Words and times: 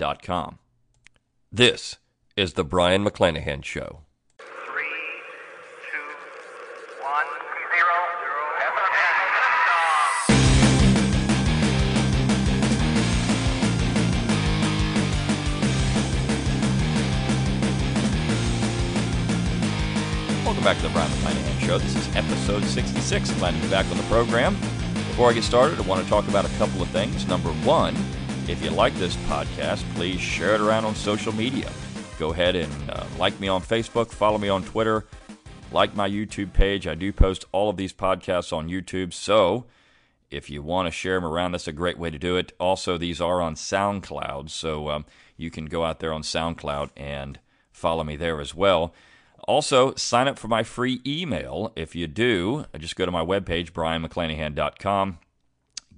Learntruehistory.com. 0.00 0.58
This 1.52 1.96
is 2.36 2.54
the 2.54 2.64
Brion 2.64 3.04
McClanahan 3.04 3.64
Show. 3.64 4.02
Welcome 20.44 20.64
back 20.64 20.76
to 20.78 20.82
the 20.82 20.88
Brion 20.90 21.10
McClanahan 21.10 21.66
Show. 21.66 21.78
This 21.78 21.96
is 21.96 22.16
episode 22.16 22.64
66. 22.64 23.30
Glad 23.32 23.54
to 23.54 23.60
be 23.60 23.68
back 23.68 23.86
on 23.86 23.96
the 23.96 24.02
program. 24.04 24.54
Before 24.94 25.30
I 25.30 25.32
get 25.32 25.44
started, 25.44 25.78
I 25.78 25.82
want 25.82 26.02
to 26.02 26.08
talk 26.08 26.26
about 26.28 26.44
a 26.44 26.48
couple 26.58 26.82
of 26.82 26.88
things. 26.88 27.26
Number 27.26 27.50
one, 27.64 27.94
if 28.50 28.64
you 28.64 28.70
like 28.70 28.92
this 28.94 29.14
podcast, 29.28 29.84
please 29.94 30.20
share 30.20 30.56
it 30.56 30.60
around 30.60 30.84
on 30.84 30.96
social 30.96 31.32
media. 31.32 31.70
Go 32.18 32.32
ahead 32.32 32.56
and 32.56 32.90
uh, 32.90 33.04
like 33.16 33.38
me 33.38 33.46
on 33.46 33.62
Facebook, 33.62 34.10
follow 34.10 34.38
me 34.38 34.48
on 34.48 34.64
Twitter, 34.64 35.06
like 35.70 35.94
my 35.94 36.10
YouTube 36.10 36.52
page. 36.52 36.88
I 36.88 36.96
do 36.96 37.12
post 37.12 37.44
all 37.52 37.70
of 37.70 37.76
these 37.76 37.92
podcasts 37.92 38.52
on 38.52 38.68
YouTube, 38.68 39.12
so 39.12 39.66
if 40.32 40.50
you 40.50 40.62
want 40.62 40.88
to 40.88 40.90
share 40.90 41.14
them 41.14 41.24
around, 41.24 41.52
that's 41.52 41.68
a 41.68 41.72
great 41.72 41.96
way 41.96 42.10
to 42.10 42.18
do 42.18 42.36
it. 42.36 42.52
Also, 42.58 42.98
these 42.98 43.20
are 43.20 43.40
on 43.40 43.54
SoundCloud, 43.54 44.50
so 44.50 44.88
um, 44.90 45.04
you 45.36 45.50
can 45.50 45.66
go 45.66 45.84
out 45.84 46.00
there 46.00 46.12
on 46.12 46.22
SoundCloud 46.22 46.90
and 46.96 47.38
follow 47.70 48.02
me 48.02 48.16
there 48.16 48.40
as 48.40 48.52
well. 48.52 48.92
Also, 49.46 49.94
sign 49.94 50.26
up 50.26 50.38
for 50.38 50.48
my 50.48 50.64
free 50.64 51.00
email. 51.06 51.72
If 51.76 51.94
you 51.94 52.08
do, 52.08 52.66
just 52.76 52.96
go 52.96 53.06
to 53.06 53.12
my 53.12 53.24
webpage, 53.24 53.70
brionmcclanahan.com. 53.70 55.18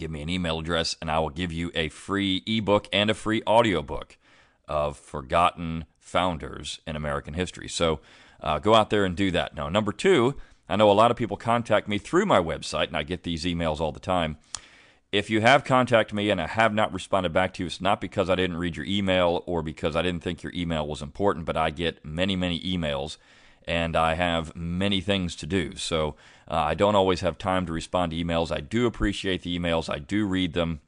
Give 0.02 0.10
me 0.10 0.22
an 0.22 0.28
email 0.28 0.58
address, 0.58 0.96
and 1.00 1.08
I 1.08 1.20
will 1.20 1.30
give 1.30 1.52
you 1.52 1.70
a 1.76 1.88
free 1.88 2.42
ebook 2.44 2.88
and 2.92 3.08
a 3.08 3.14
free 3.14 3.40
audiobook 3.46 4.16
of 4.66 4.96
forgotten 4.96 5.84
founders 6.00 6.80
in 6.88 6.96
American 6.96 7.34
history. 7.34 7.68
So 7.68 8.00
uh, 8.40 8.58
go 8.58 8.74
out 8.74 8.90
there 8.90 9.04
and 9.04 9.16
do 9.16 9.30
that. 9.30 9.54
Now, 9.54 9.68
number 9.68 9.92
two, 9.92 10.34
I 10.68 10.74
know 10.74 10.90
a 10.90 10.92
lot 10.92 11.12
of 11.12 11.16
people 11.16 11.36
contact 11.36 11.86
me 11.86 11.98
through 11.98 12.26
my 12.26 12.40
website, 12.40 12.88
and 12.88 12.96
I 12.96 13.04
get 13.04 13.22
these 13.22 13.44
emails 13.44 13.78
all 13.78 13.92
the 13.92 14.00
time. 14.00 14.38
If 15.12 15.30
you 15.30 15.40
have 15.40 15.62
contacted 15.62 16.16
me 16.16 16.30
and 16.30 16.40
I 16.40 16.48
have 16.48 16.74
not 16.74 16.92
responded 16.92 17.32
back 17.32 17.54
to 17.54 17.62
you, 17.62 17.68
it's 17.68 17.80
not 17.80 18.00
because 18.00 18.28
I 18.28 18.34
didn't 18.34 18.56
read 18.56 18.76
your 18.76 18.86
email 18.86 19.44
or 19.46 19.62
because 19.62 19.94
I 19.94 20.02
didn't 20.02 20.24
think 20.24 20.42
your 20.42 20.52
email 20.52 20.84
was 20.84 21.00
important, 21.00 21.44
but 21.44 21.56
I 21.56 21.70
get 21.70 22.04
many, 22.04 22.34
many 22.34 22.58
emails 22.58 23.18
and 23.68 23.94
I 23.94 24.14
have 24.14 24.56
many 24.56 25.00
things 25.00 25.36
to 25.36 25.46
do. 25.46 25.76
So 25.76 26.16
uh, 26.52 26.56
I 26.56 26.74
don't 26.74 26.94
always 26.94 27.22
have 27.22 27.38
time 27.38 27.64
to 27.64 27.72
respond 27.72 28.12
to 28.12 28.22
emails. 28.22 28.54
I 28.54 28.60
do 28.60 28.84
appreciate 28.84 29.42
the 29.42 29.58
emails, 29.58 29.92
I 29.92 29.98
do 29.98 30.26
read 30.26 30.52
them. 30.52 30.80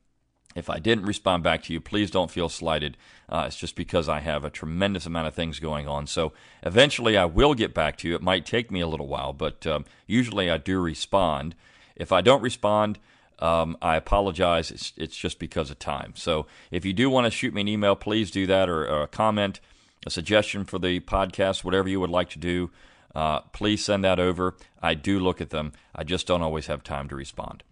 If 0.55 0.71
I 0.71 0.79
didn't 0.79 1.07
respond 1.07 1.43
back 1.43 1.65
to 1.65 1.73
you, 1.73 1.81
please 1.81 2.13
don't 2.13 2.31
feel 2.31 2.49
slighted. 2.49 2.97
Uh, 3.29 3.45
it's 3.49 3.57
just 3.57 3.75
because 3.75 4.09
I 4.09 4.21
have 4.21 4.45
a 4.45 4.51
tremendous 4.51 5.05
amount 5.05 5.27
of 5.27 5.35
things 5.35 5.59
going 5.59 5.89
on. 5.89 6.07
So 6.07 6.33
eventually 6.63 7.17
I 7.17 7.25
will 7.25 7.55
get 7.55 7.75
back 7.75 7.97
to 7.99 8.09
you. 8.09 8.15
It 8.15 8.23
might 8.23 8.47
take 8.47 8.71
me 8.71 8.81
a 8.81 8.87
little 8.87 9.09
while, 9.09 9.33
but 9.33 9.67
um, 9.67 9.85
usually 10.07 10.49
I 10.51 10.59
do 10.59 10.79
respond. 10.79 11.57
If 11.97 12.13
I 12.13 12.21
don't 12.21 12.43
respond, 12.43 13.01
um, 13.41 13.77
I 13.83 13.97
apologize. 13.97 14.71
It's, 14.71 14.93
it's 14.97 15.17
just 15.17 15.41
because 15.41 15.71
of 15.71 15.81
time. 15.81 16.13
So 16.15 16.47
if 16.71 16.85
you 16.85 16.93
do 16.93 17.11
want 17.11 17.25
to 17.25 17.33
shoot 17.33 17.53
me 17.53 17.63
an 17.63 17.69
email, 17.69 17.97
please 17.97 18.31
do 18.31 18.47
that 18.47 18.69
or, 18.69 18.87
or 18.87 19.03
a 19.03 19.09
comment, 19.09 19.59
a 20.07 20.11
suggestion 20.11 20.65
for 20.65 20.79
the 20.79 21.01
podcast, 21.01 21.65
whatever 21.65 21.89
you 21.89 21.99
would 21.99 22.11
like 22.11 22.31
to 22.31 22.39
do. 22.39 22.71
Uh, 23.15 23.41
please 23.41 23.85
send 23.85 24.05
that 24.05 24.19
over. 24.19 24.57
I 24.83 24.95
do 24.95 25.19
look 25.19 25.41
at 25.41 25.51
them. 25.51 25.73
I 25.95 26.05
just 26.05 26.27
don't 26.27 26.43
always 26.43 26.67
have 26.67 26.83
time 26.83 27.09
to 27.09 27.17
respond. 27.17 27.63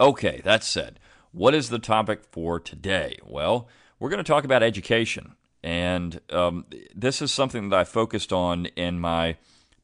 Okay, 0.00 0.40
that 0.44 0.64
said, 0.64 1.00
what 1.32 1.54
is 1.54 1.68
the 1.68 1.78
topic 1.78 2.24
for 2.30 2.60
today? 2.60 3.18
Well, 3.24 3.68
we're 3.98 4.10
going 4.10 4.22
to 4.22 4.24
talk 4.24 4.44
about 4.44 4.62
education. 4.62 5.34
And 5.62 6.20
um, 6.30 6.66
this 6.94 7.22
is 7.22 7.32
something 7.32 7.70
that 7.70 7.78
I 7.78 7.84
focused 7.84 8.32
on 8.32 8.66
in 8.66 9.00
my 9.00 9.36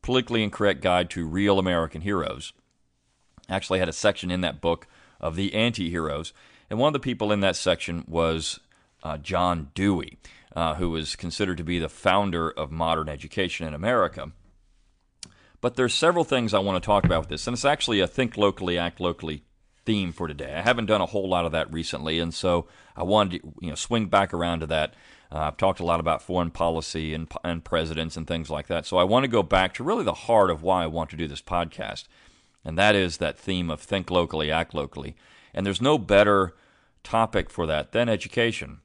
politically 0.03 0.43
incorrect 0.43 0.83
guide 0.83 1.11
to 1.11 1.27
real 1.27 1.59
American 1.59 2.03
heroes. 2.03 2.53
I 3.49 3.57
actually 3.57 3.79
had 3.79 3.89
a 3.89 3.93
section 3.93 4.31
in 4.31 4.43
that 4.43 4.61
book 4.61 4.87
of 5.21 5.37
the 5.37 5.55
anti 5.55 5.91
heroes. 5.91 6.33
And 6.69 6.79
one 6.79 6.89
of 6.89 6.93
the 6.93 7.01
people 7.01 7.33
in 7.33 7.41
that 7.41 7.57
section 7.57 8.05
was 8.07 8.61
uh, 9.03 9.19
John 9.19 9.71
Dewey, 9.75 10.19
uh, 10.55 10.75
who 10.75 10.91
was 10.91 11.17
considered 11.17 11.57
to 11.57 11.65
be 11.65 11.79
the 11.79 11.89
founder 11.89 12.51
of 12.51 12.71
modern 12.71 13.09
education 13.09 13.67
in 13.67 13.75
America. 13.75 14.33
But 15.61 15.77
there's 15.77 15.95
several 15.95 16.25
things 16.25 16.55
I 16.55 16.59
want 16.61 16.83
to 16.83 16.87
talk 16.87 17.05
about 17.05 17.21
with 17.21 17.29
this, 17.29 17.47
and 17.47 17.55
it's 17.55 17.65
actually 17.65 18.01
a 18.01 18.07
think 18.07 18.37
locally, 18.37 18.79
act 18.79 19.01
locally 19.01 19.45
theme 19.85 20.13
for 20.13 20.29
today. 20.29 20.55
I 20.55 20.63
haven't 20.63 20.87
done 20.87 21.01
a 21.01 21.07
whole 21.07 21.29
lot 21.29 21.45
of 21.45 21.53
that 21.53 21.73
recently, 21.73 22.19
and 22.19 22.33
so 22.33 22.67
I 22.97 23.03
wanted 23.03 23.43
to 23.43 23.53
you 23.61 23.69
know 23.71 23.75
swing 23.75 24.07
back 24.07 24.33
around 24.33 24.61
to 24.61 24.67
that. 24.69 24.95
Uh, 25.33 25.39
I've 25.39 25.57
talked 25.57 25.81
a 25.81 25.85
lot 25.85 26.01
about 26.01 26.23
foreign 26.23 26.51
policy 26.51 27.15
and 27.15 27.31
and 27.45 27.65
presidents 27.65 28.17
and 28.17 28.27
things 28.27 28.51
like 28.51 28.69
that. 28.69 28.87
So 28.87 28.97
I 28.97 29.05
want 29.05 29.25
to 29.25 29.29
go 29.29 29.43
back 29.43 29.75
to 29.75 29.85
really 29.85 30.05
the 30.05 30.15
heart 30.15 30.51
of 30.51 30.63
why 30.63 30.83
I 30.83 30.87
want 30.87 31.11
to 31.11 31.17
do 31.17 31.29
this 31.29 31.43
podcast, 31.43 32.05
and 32.65 32.79
that 32.79 32.95
is 32.95 33.19
that 33.19 33.39
theme 33.39 33.71
of 33.71 33.81
think 33.81 34.11
locally, 34.11 34.51
act 34.51 34.75
locally. 34.75 35.17
And 35.53 35.67
there's 35.67 35.81
no 35.81 35.99
better 35.99 36.55
topic 37.03 37.51
for 37.51 37.67
that 37.67 37.93
than 37.93 38.09
education. 38.09 38.81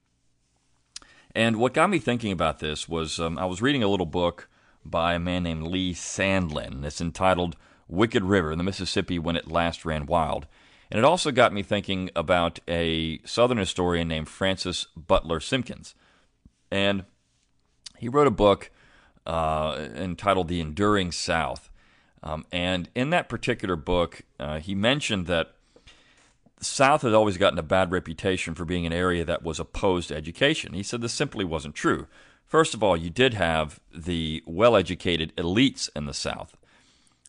And 1.33 1.57
what 1.57 1.73
got 1.73 1.89
me 1.89 1.99
thinking 1.99 2.31
about 2.31 2.59
this 2.59 2.87
was 2.87 3.19
um, 3.19 3.37
I 3.37 3.45
was 3.45 3.61
reading 3.61 3.83
a 3.83 3.87
little 3.87 4.05
book 4.05 4.47
by 4.85 5.15
a 5.15 5.19
man 5.19 5.43
named 5.43 5.63
Lee 5.63 5.93
Sandlin. 5.93 6.85
It's 6.85 7.01
entitled 7.01 7.55
Wicked 7.87 8.23
River, 8.23 8.55
the 8.55 8.63
Mississippi 8.63 9.19
When 9.19 9.35
It 9.35 9.51
Last 9.51 9.85
Ran 9.85 10.05
Wild. 10.05 10.47
And 10.91 10.99
it 10.99 11.03
also 11.03 11.31
got 11.31 11.53
me 11.53 11.63
thinking 11.63 12.11
about 12.15 12.59
a 12.67 13.19
Southern 13.25 13.57
historian 13.57 14.07
named 14.07 14.29
Francis 14.29 14.87
Butler 14.95 15.39
Simkins. 15.39 15.93
And 16.71 17.05
he 17.97 18.07
wrote 18.07 18.27
a 18.27 18.31
book 18.31 18.71
uh, 19.25 19.87
entitled 19.95 20.47
The 20.47 20.61
Enduring 20.61 21.11
South. 21.11 21.69
Um, 22.21 22.45
and 22.51 22.89
in 22.95 23.09
that 23.11 23.29
particular 23.29 23.75
book, 23.75 24.21
uh, 24.39 24.59
he 24.59 24.75
mentioned 24.75 25.27
that 25.27 25.53
the 26.57 26.65
South 26.65 27.01
had 27.01 27.13
always 27.13 27.37
gotten 27.37 27.59
a 27.59 27.63
bad 27.63 27.91
reputation 27.91 28.55
for 28.55 28.65
being 28.65 28.85
an 28.85 28.93
area 28.93 29.25
that 29.25 29.43
was 29.43 29.59
opposed 29.59 30.09
to 30.09 30.15
education. 30.15 30.73
He 30.73 30.83
said 30.83 31.01
this 31.01 31.13
simply 31.13 31.45
wasn't 31.45 31.75
true. 31.75 32.07
First 32.45 32.73
of 32.73 32.83
all, 32.83 32.95
you 32.95 33.09
did 33.09 33.33
have 33.33 33.79
the 33.93 34.43
well 34.45 34.75
educated 34.75 35.35
elites 35.35 35.89
in 35.95 36.05
the 36.05 36.13
South, 36.13 36.55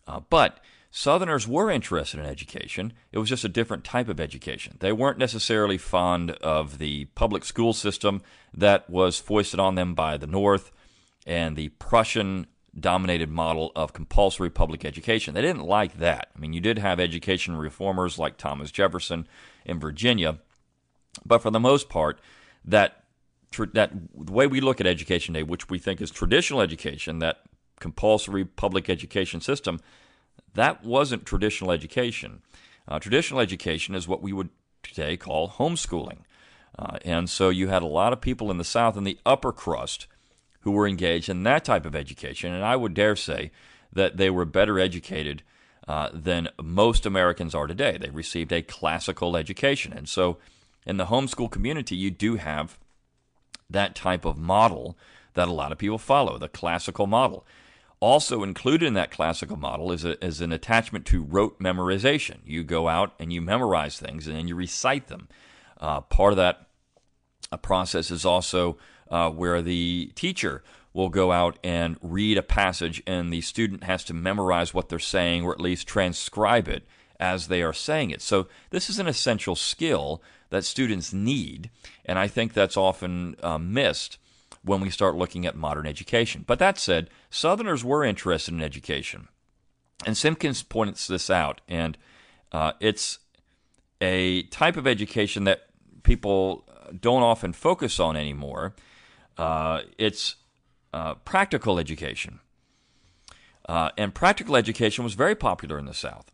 uh, 0.07 0.21
but 0.29 0.59
Southerners 0.91 1.47
were 1.47 1.69
interested 1.69 2.19
in 2.19 2.25
education. 2.25 2.93
It 3.11 3.19
was 3.19 3.29
just 3.29 3.43
a 3.43 3.49
different 3.49 3.83
type 3.83 4.09
of 4.09 4.19
education. 4.19 4.77
They 4.79 4.91
weren't 4.91 5.17
necessarily 5.17 5.77
fond 5.77 6.31
of 6.31 6.77
the 6.77 7.05
public 7.15 7.43
school 7.43 7.73
system 7.73 8.21
that 8.53 8.89
was 8.89 9.19
foisted 9.19 9.59
on 9.59 9.75
them 9.75 9.93
by 9.93 10.17
the 10.17 10.27
North 10.27 10.71
and 11.25 11.55
the 11.55 11.69
Prussian 11.69 12.47
dominated 12.79 13.29
model 13.29 13.71
of 13.75 13.93
compulsory 13.93 14.49
public 14.49 14.85
education. 14.85 15.33
They 15.33 15.41
didn't 15.41 15.65
like 15.65 15.97
that. 15.97 16.29
I 16.35 16.39
mean, 16.39 16.53
you 16.53 16.61
did 16.61 16.77
have 16.79 16.99
education 16.99 17.57
reformers 17.57 18.17
like 18.17 18.37
Thomas 18.37 18.71
Jefferson 18.71 19.27
in 19.65 19.79
Virginia, 19.79 20.39
but 21.25 21.41
for 21.41 21.51
the 21.51 21.59
most 21.59 21.89
part, 21.89 22.19
that 22.63 23.03
that 23.73 23.91
the 24.13 24.31
way 24.31 24.47
we 24.47 24.61
look 24.61 24.79
at 24.81 24.87
education 24.87 25.33
today, 25.33 25.43
which 25.43 25.69
we 25.69 25.79
think 25.79 26.01
is 26.01 26.11
traditional 26.11 26.61
education, 26.61 27.19
that 27.19 27.41
compulsory 27.79 28.45
public 28.45 28.89
education 28.89 29.41
system, 29.41 29.79
that 30.53 30.83
wasn't 30.83 31.25
traditional 31.25 31.71
education. 31.71 32.41
Uh, 32.87 32.99
traditional 32.99 33.39
education 33.39 33.95
is 33.95 34.07
what 34.07 34.21
we 34.21 34.33
would 34.33 34.49
today 34.83 35.17
call 35.17 35.49
homeschooling. 35.49 36.19
Uh, 36.77 36.97
and 37.03 37.29
so 37.29 37.49
you 37.49 37.67
had 37.67 37.81
a 37.81 37.87
lot 37.87 38.13
of 38.13 38.21
people 38.21 38.51
in 38.51 38.57
the 38.57 38.63
South 38.63 38.97
in 38.97 39.03
the 39.03 39.19
upper 39.25 39.51
crust 39.51 40.07
who 40.61 40.71
were 40.71 40.87
engaged 40.87 41.29
in 41.29 41.43
that 41.43 41.65
type 41.65 41.85
of 41.85 41.95
education. 41.95 42.53
And 42.53 42.63
I 42.63 42.75
would 42.75 42.93
dare 42.93 43.15
say 43.15 43.51
that 43.93 44.17
they 44.17 44.29
were 44.29 44.45
better 44.45 44.79
educated 44.79 45.43
uh, 45.87 46.09
than 46.13 46.49
most 46.61 47.05
Americans 47.05 47.55
are 47.55 47.67
today. 47.67 47.97
They 47.97 48.09
received 48.09 48.51
a 48.51 48.61
classical 48.61 49.37
education. 49.37 49.93
And 49.93 50.07
so 50.07 50.37
in 50.85 50.97
the 50.97 51.05
homeschool 51.05 51.49
community, 51.49 51.95
you 51.95 52.11
do 52.11 52.35
have 52.35 52.77
that 53.69 53.95
type 53.95 54.25
of 54.25 54.37
model 54.37 54.97
that 55.33 55.47
a 55.47 55.53
lot 55.53 55.71
of 55.71 55.77
people 55.77 55.97
follow, 55.97 56.37
the 56.37 56.47
classical 56.47 57.07
model. 57.07 57.45
Also 57.99 58.43
included 58.43 58.85
in 58.85 58.93
that 58.93 59.11
classical 59.11 59.57
model 59.57 59.91
is, 59.91 60.05
a, 60.05 60.23
is 60.23 60.41
an 60.41 60.51
attachment 60.51 61.05
to 61.05 61.23
rote 61.23 61.59
memorization. 61.59 62.37
You 62.45 62.63
go 62.63 62.87
out 62.87 63.13
and 63.19 63.33
you 63.33 63.41
memorize 63.41 63.97
things 63.97 64.27
and 64.27 64.35
then 64.35 64.47
you 64.47 64.55
recite 64.55 65.07
them. 65.07 65.27
Uh, 65.79 66.01
part 66.01 66.33
of 66.33 66.37
that 66.37 66.67
process 67.61 68.11
is 68.11 68.25
also 68.25 68.77
uh, 69.09 69.29
where 69.29 69.61
the 69.61 70.11
teacher 70.15 70.63
will 70.93 71.09
go 71.09 71.31
out 71.31 71.59
and 71.63 71.97
read 72.01 72.37
a 72.37 72.43
passage, 72.43 73.03
and 73.05 73.31
the 73.31 73.41
student 73.41 73.83
has 73.83 74.03
to 74.03 74.13
memorize 74.13 74.73
what 74.73 74.89
they're 74.89 74.99
saying 74.99 75.43
or 75.43 75.51
at 75.51 75.61
least 75.61 75.87
transcribe 75.87 76.67
it 76.67 76.87
as 77.19 77.47
they 77.47 77.61
are 77.61 77.73
saying 77.73 78.11
it. 78.11 78.21
So, 78.21 78.47
this 78.69 78.89
is 78.89 78.99
an 78.99 79.07
essential 79.07 79.55
skill 79.55 80.21
that 80.49 80.65
students 80.65 81.13
need, 81.13 81.69
and 82.05 82.17
I 82.17 82.27
think 82.27 82.53
that's 82.53 82.77
often 82.77 83.35
uh, 83.43 83.57
missed 83.57 84.17
when 84.63 84.81
we 84.81 84.89
start 84.89 85.15
looking 85.15 85.45
at 85.45 85.55
modern 85.55 85.85
education. 85.85 86.43
But 86.45 86.59
that 86.59 86.77
said, 86.77 87.09
Southerners 87.29 87.83
were 87.83 88.03
interested 88.03 88.53
in 88.53 88.61
education. 88.61 89.27
And 90.05 90.15
Simkins 90.15 90.67
points 90.67 91.07
this 91.07 91.29
out, 91.29 91.61
and 91.67 91.97
uh, 92.51 92.73
it's 92.79 93.19
a 93.99 94.43
type 94.43 94.77
of 94.77 94.85
education 94.85 95.43
that 95.45 95.67
people 96.03 96.65
don't 96.99 97.23
often 97.23 97.53
focus 97.53 97.99
on 97.99 98.15
anymore. 98.15 98.75
Uh, 99.37 99.81
it's 99.97 100.35
uh, 100.93 101.15
practical 101.15 101.79
education. 101.79 102.39
Uh, 103.67 103.89
and 103.97 104.13
practical 104.13 104.55
education 104.55 105.03
was 105.03 105.13
very 105.13 105.35
popular 105.35 105.77
in 105.77 105.85
the 105.85 105.93
South. 105.93 106.31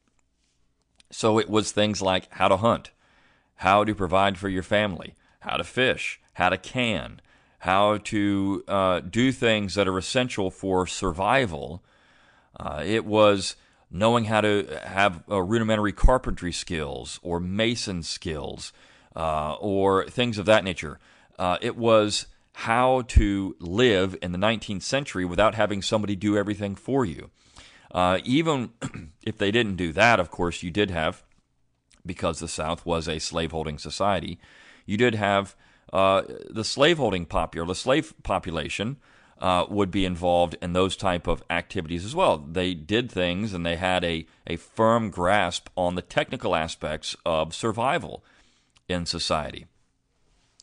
So 1.14 1.38
it 1.38 1.48
was 1.48 1.72
things 1.72 2.02
like 2.02 2.28
how 2.34 2.48
to 2.48 2.58
hunt, 2.58 2.90
how 3.58 3.84
to 3.84 3.94
provide 3.94 4.38
for 4.38 4.50
your 4.50 4.64
family, 4.64 5.14
how 5.42 5.58
to 5.58 5.64
fish, 5.64 6.20
how 6.34 6.50
to 6.50 6.58
can, 6.58 7.22
how 7.60 8.00
to 8.00 8.64
uh, 8.68 9.00
do 9.00 9.32
things 9.32 9.76
that 9.76 9.88
are 9.88 9.98
essential 9.98 10.50
for 10.50 10.88
survival. 10.88 11.84
Uh, 12.60 12.82
it 12.84 13.06
was 13.06 13.56
knowing 13.92 14.26
how 14.26 14.42
to 14.42 14.80
have 14.86 15.24
uh, 15.30 15.40
rudimentary 15.40 15.94
carpentry 15.94 16.52
skills 16.52 17.20
or 17.22 17.40
mason 17.40 18.02
skills 18.02 18.74
uh, 19.16 19.54
or 19.60 20.08
things 20.08 20.40
of 20.40 20.48
that 20.48 20.64
nature. 20.64 21.00
Uh, 21.38 21.60
it 21.62 21.78
was 21.78 22.26
how 22.54 23.04
to 23.04 23.56
live 23.60 24.16
in 24.22 24.32
the 24.32 24.38
19th 24.38 24.82
century 24.82 25.26
without 25.26 25.54
having 25.54 25.84
somebody 25.84 26.16
do 26.16 26.36
everything 26.36 26.76
for 26.76 27.06
you. 27.06 27.30
Uh, 27.94 28.20
even 28.24 28.72
if 29.24 29.38
they 29.38 29.52
didn't 29.52 29.76
do 29.76 29.94
that, 29.94 30.20
of 30.20 30.32
course, 30.32 30.64
you 30.64 30.72
did 30.72 30.90
have, 30.90 31.24
because 32.06 32.40
the 32.40 32.48
South 32.48 32.86
was 32.86 33.08
a 33.08 33.20
slaveholding 33.20 33.78
society, 33.78 34.40
you 34.86 34.98
did 34.98 35.16
have 35.16 35.56
uh, 35.94 36.24
the 36.50 36.64
slaveholding 36.64 37.26
popular, 37.26 37.68
the 37.68 37.76
slave 37.76 38.14
population 38.24 38.98
uh, 39.40 39.66
would 39.70 39.92
be 39.92 40.06
involved 40.06 40.56
in 40.62 40.74
those 40.74 40.96
type 40.96 41.28
of 41.28 41.44
activities 41.50 42.04
as 42.06 42.16
well. 42.16 42.38
They 42.38 42.74
did 42.74 43.12
things 43.12 43.54
and 43.54 43.66
they 43.66 43.76
had 43.76 44.04
a, 44.04 44.26
a 44.48 44.56
firm 44.56 45.10
grasp 45.10 45.68
on 45.76 45.96
the 45.96 46.02
technical 46.02 46.56
aspects 46.56 47.16
of 47.26 47.54
survival 47.54 48.24
in 48.88 49.06
society. 49.06 49.66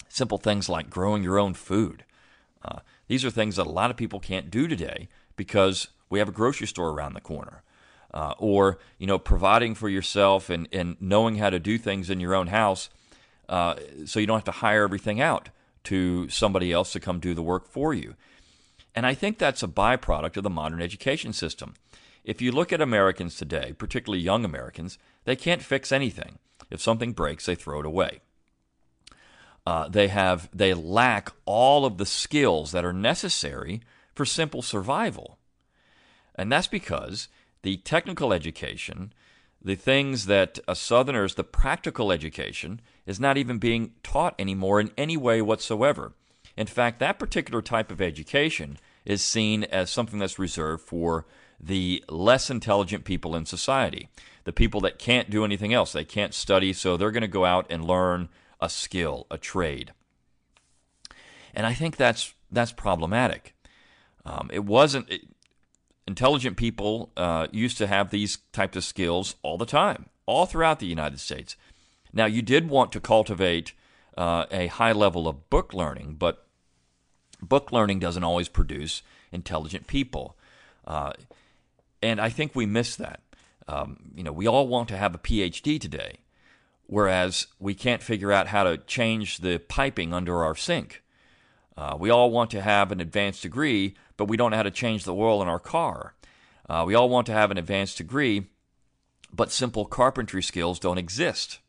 Simple 0.09 0.39
things 0.39 0.69
like 0.69 0.91
growing 0.91 1.23
your 1.23 1.39
own 1.39 1.55
food. 1.55 2.05
Uh, 2.65 2.81
these 3.07 3.25
are 3.25 3.31
things 3.31 3.57
that 3.57 3.67
a 3.67 3.71
lot 3.71 3.91
of 3.91 3.97
people 3.97 4.19
can't 4.19 4.51
do 4.51 4.67
today 4.67 5.09
because 5.37 5.89
we 6.11 6.19
have 6.19 6.29
a 6.29 6.33
grocery 6.33 6.67
store 6.67 6.91
around 6.91 7.15
the 7.15 7.21
corner. 7.21 7.63
Uh, 8.13 8.35
or 8.39 8.81
you 8.99 9.07
know 9.07 9.21
providing 9.21 9.73
for 9.73 9.89
yourself 9.89 10.51
and, 10.51 10.67
and 10.73 10.97
knowing 10.99 11.37
how 11.37 11.49
to 11.49 11.61
do 11.61 11.79
things 11.79 12.11
in 12.11 12.19
your 12.19 12.35
own 12.35 12.49
house 12.49 12.91
uh, 13.49 13.77
so 14.05 14.19
you 14.19 14.27
don't 14.27 14.39
have 14.39 14.45
to 14.45 14.51
hire 14.51 14.83
everything 14.83 15.21
out 15.21 15.49
to 15.85 16.29
somebody 16.29 16.73
else 16.73 16.91
to 16.91 16.99
come 16.99 17.21
do 17.21 17.35
the 17.35 17.43
work 17.43 17.69
for 17.69 17.95
you 17.95 18.17
and 18.95 19.07
I 19.07 19.15
think 19.15 19.39
that's 19.39 19.63
a 19.63 19.69
byproduct 19.69 20.37
of 20.37 20.43
the 20.43 20.51
modern 20.51 20.83
education 20.83 21.33
system. 21.33 21.75
If 22.25 22.43
you 22.43 22.53
look 22.53 22.73
at 22.73 22.81
Americans 22.81 23.37
today, 23.37 23.73
particularly 23.77 24.23
young 24.23 24.45
Americans, 24.45 24.99
they 25.25 25.37
can't 25.37 25.63
fix 25.63 25.93
anything. 25.93 26.39
If 26.71 26.81
something 26.81 27.13
breaks, 27.13 27.47
they 27.47 27.55
throw 27.55 27.81
it 27.81 27.87
away. 27.87 28.21
Uh, 29.67 29.89
they 29.89 30.09
have 30.09 30.49
they 30.53 30.75
lack 30.75 31.33
all 31.45 31.85
of 31.85 31.99
the 31.99 32.07
skills 32.07 32.73
that 32.73 32.85
are 32.85 32.93
necessary 32.93 33.81
for 34.15 34.25
simple 34.25 34.63
survival, 34.63 35.39
and 36.35 36.51
that's 36.51 36.67
because 36.67 37.29
the 37.63 37.79
technical 37.79 38.33
education, 38.33 39.13
the 39.63 39.75
things 39.75 40.27
that 40.27 40.59
a 40.67 40.75
Southerners, 40.75 41.35
the 41.35 41.45
practical 41.45 42.11
education, 42.11 42.81
is 43.07 43.21
not 43.21 43.37
even 43.37 43.59
being 43.59 43.93
taught 44.03 44.35
anymore 44.39 44.81
in 44.81 44.91
any 44.97 45.17
way 45.17 45.43
whatsoever. 45.43 46.13
In 46.57 46.67
fact, 46.67 46.99
that 46.99 47.19
particular 47.19 47.63
type 47.63 47.91
of 47.91 48.01
education 48.01 48.79
is 49.05 49.23
seen 49.23 49.65
as 49.65 49.91
something 49.91 50.19
that's 50.19 50.39
reserved 50.39 50.83
for 50.83 51.27
the 51.59 52.03
less 52.09 52.51
intelligent 52.51 53.05
people 53.05 53.37
in 53.37 53.45
society, 53.45 54.09
the 54.45 54.53
people 54.53 54.81
that 54.81 54.99
can't 54.99 55.31
do 55.31 55.45
anything 55.45 55.75
else. 55.75 55.93
They 55.93 56.05
can't 56.05 56.35
study, 56.35 56.73
so 56.73 56.97
they're 56.97 57.11
going 57.11 57.21
to 57.23 57.29
go 57.29 57.45
out 57.45 57.67
and 57.71 57.85
learn 57.85 58.29
a 58.61 58.69
skill, 58.69 59.27
a 59.31 59.39
trade. 59.39 59.93
And 61.55 61.67
I 61.67 61.75
think 61.75 61.97
that's 61.97 62.35
that's 62.51 62.73
problematic. 62.73 63.55
Um, 64.25 64.51
it 64.53 64.65
wasn't 64.65 65.11
it, 65.11 65.23
intelligent 66.11 66.57
people 66.57 67.13
uh, 67.17 67.47
used 67.53 67.79
to 67.79 67.87
have 67.87 68.11
these 68.11 68.39
types 68.53 68.77
of 68.77 68.83
skills 68.83 69.37
all 69.43 69.57
the 69.57 69.73
time, 69.83 70.07
all 70.27 70.45
throughout 70.45 70.81
the 70.81 70.87
United 70.87 71.21
States. 71.21 71.57
Now, 72.13 72.27
you 72.27 72.43
did 72.43 72.69
want 72.69 72.91
to 72.93 73.01
cultivate 73.01 73.73
uh, 74.19 74.47
a 74.51 74.67
high 74.67 74.91
level 74.91 75.29
of 75.29 75.49
book 75.51 75.73
learning, 75.73 76.17
but 76.19 76.45
book 77.41 77.71
learning 77.71 78.01
doesn't 78.01 78.25
always 78.25 78.49
produce 78.49 79.03
intelligent 79.31 79.87
people. 79.87 80.37
Uh, 80.85 81.13
and 82.03 82.21
I 82.21 82.29
think 82.29 82.57
we 82.57 82.67
miss 82.67 82.97
that. 82.97 83.21
Um, 83.69 84.11
you 84.17 84.25
know, 84.25 84.33
we 84.33 84.49
all 84.49 84.67
want 84.67 84.89
to 84.89 84.97
have 84.97 85.15
a 85.15 85.19
PhD 85.19 85.81
today, 85.81 86.19
whereas 86.87 87.47
we 87.61 87.73
can't 87.73 88.03
figure 88.03 88.33
out 88.33 88.49
how 88.49 88.65
to 88.65 88.79
change 88.79 89.39
the 89.39 89.61
piping 89.61 90.13
under 90.13 90.43
our 90.43 90.57
sink. 90.57 91.05
Uh, 91.81 91.97
we 91.99 92.11
all 92.11 92.31
want 92.31 92.51
to 92.51 92.61
have 92.61 92.93
an 92.93 93.01
advanced 93.01 93.43
degree, 93.43 93.95
but 94.17 94.27
we 94.27 94.37
don't 94.37 94.51
know 94.51 94.59
how 94.59 94.63
to 94.63 94.71
change 94.71 95.05
the 95.05 95.15
oil 95.15 95.41
in 95.41 95.49
our 95.49 95.59
car. 95.59 96.15
Uh, 96.69 96.85
we 96.87 96.95
all 96.95 97.09
want 97.09 97.27
to 97.27 97.33
have 97.33 97.51
an 97.51 97.57
advanced 97.57 97.97
degree, 97.97 98.51
but 99.33 99.51
simple 99.51 99.87
carpentry 99.87 100.43
skills 100.43 100.79
don't 100.79 100.99
exist 100.99 101.61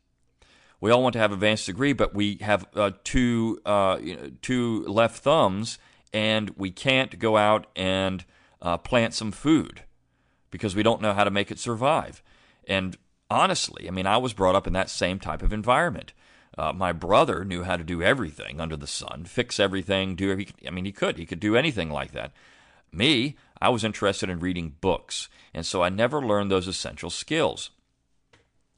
we 0.82 0.90
all 0.90 1.00
want 1.00 1.12
to 1.12 1.20
have 1.20 1.30
advanced 1.30 1.66
degree, 1.66 1.92
but 1.92 2.12
we 2.12 2.38
have 2.40 2.66
uh, 2.74 2.90
two 3.04 3.60
uh, 3.64 3.98
you 4.02 4.16
know, 4.16 4.32
two 4.42 4.84
left 4.86 5.22
thumbs, 5.22 5.78
and 6.12 6.50
we 6.56 6.72
can't 6.72 7.20
go 7.20 7.36
out 7.36 7.68
and 7.76 8.24
uh, 8.60 8.76
plant 8.78 9.14
some 9.14 9.30
food 9.30 9.84
because 10.50 10.74
we 10.74 10.82
don't 10.82 11.00
know 11.00 11.14
how 11.14 11.22
to 11.22 11.30
make 11.30 11.52
it 11.52 11.60
survive. 11.60 12.20
And 12.66 12.98
honestly, 13.30 13.86
I 13.86 13.92
mean, 13.92 14.08
I 14.08 14.16
was 14.16 14.32
brought 14.32 14.56
up 14.56 14.66
in 14.66 14.72
that 14.72 14.90
same 14.90 15.20
type 15.20 15.40
of 15.40 15.52
environment. 15.52 16.12
Uh, 16.56 16.72
my 16.72 16.92
brother 16.92 17.44
knew 17.44 17.62
how 17.62 17.76
to 17.76 17.84
do 17.84 18.02
everything 18.02 18.60
under 18.60 18.76
the 18.76 18.86
sun, 18.86 19.24
fix 19.24 19.58
everything, 19.58 20.14
do. 20.14 20.44
I 20.66 20.70
mean, 20.70 20.84
he 20.84 20.92
could. 20.92 21.18
He 21.18 21.26
could 21.26 21.40
do 21.40 21.56
anything 21.56 21.90
like 21.90 22.12
that. 22.12 22.32
Me, 22.92 23.36
I 23.60 23.70
was 23.70 23.84
interested 23.84 24.28
in 24.28 24.40
reading 24.40 24.76
books, 24.80 25.28
and 25.54 25.64
so 25.64 25.82
I 25.82 25.88
never 25.88 26.20
learned 26.20 26.50
those 26.50 26.68
essential 26.68 27.08
skills. 27.08 27.70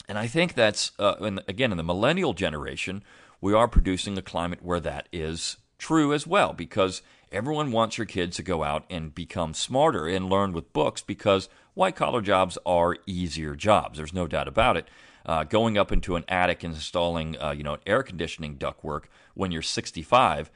And 0.08 0.18
I 0.18 0.26
think 0.26 0.54
that's, 0.54 0.92
uh, 0.98 1.14
in, 1.20 1.40
again, 1.48 1.72
in 1.72 1.78
the 1.78 1.82
millennial 1.82 2.34
generation, 2.34 3.02
we 3.40 3.54
are 3.54 3.66
producing 3.66 4.16
a 4.16 4.22
climate 4.22 4.62
where 4.62 4.80
that 4.80 5.08
is 5.12 5.56
true 5.78 6.12
as 6.12 6.26
well 6.26 6.52
because 6.52 7.02
everyone 7.32 7.72
wants 7.72 7.98
your 7.98 8.06
kids 8.06 8.36
to 8.36 8.42
go 8.42 8.62
out 8.62 8.84
and 8.88 9.14
become 9.14 9.54
smarter 9.54 10.06
and 10.06 10.30
learn 10.30 10.52
with 10.52 10.72
books 10.72 11.02
because 11.02 11.48
white 11.74 11.96
collar 11.96 12.20
jobs 12.20 12.56
are 12.64 12.96
easier 13.06 13.54
jobs. 13.56 13.98
There's 13.98 14.14
no 14.14 14.26
doubt 14.26 14.48
about 14.48 14.76
it. 14.76 14.86
Uh, 15.26 15.44
going 15.44 15.78
up 15.78 15.90
into 15.90 16.16
an 16.16 16.24
attic 16.28 16.62
and 16.62 16.74
installing, 16.74 17.40
uh, 17.40 17.50
you 17.50 17.62
know, 17.62 17.78
air 17.86 18.02
conditioning 18.02 18.56
ductwork 18.56 19.04
when 19.34 19.50
you're 19.50 19.62
65 19.62 20.50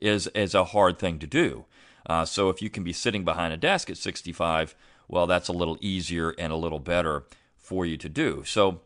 is 0.00 0.26
is 0.28 0.54
a 0.54 0.64
hard 0.66 0.98
thing 0.98 1.18
to 1.18 1.26
do. 1.26 1.64
Uh, 2.06 2.24
so 2.24 2.48
if 2.48 2.60
you 2.62 2.70
can 2.70 2.82
be 2.82 2.92
sitting 2.92 3.24
behind 3.24 3.52
a 3.52 3.56
desk 3.56 3.90
at 3.90 3.96
65, 3.96 4.74
well, 5.08 5.26
that's 5.26 5.48
a 5.48 5.52
little 5.52 5.78
easier 5.80 6.30
and 6.30 6.52
a 6.52 6.56
little 6.56 6.78
better 6.78 7.24
for 7.56 7.84
you 7.84 7.96
to 7.96 8.08
do. 8.08 8.42
So 8.44 8.80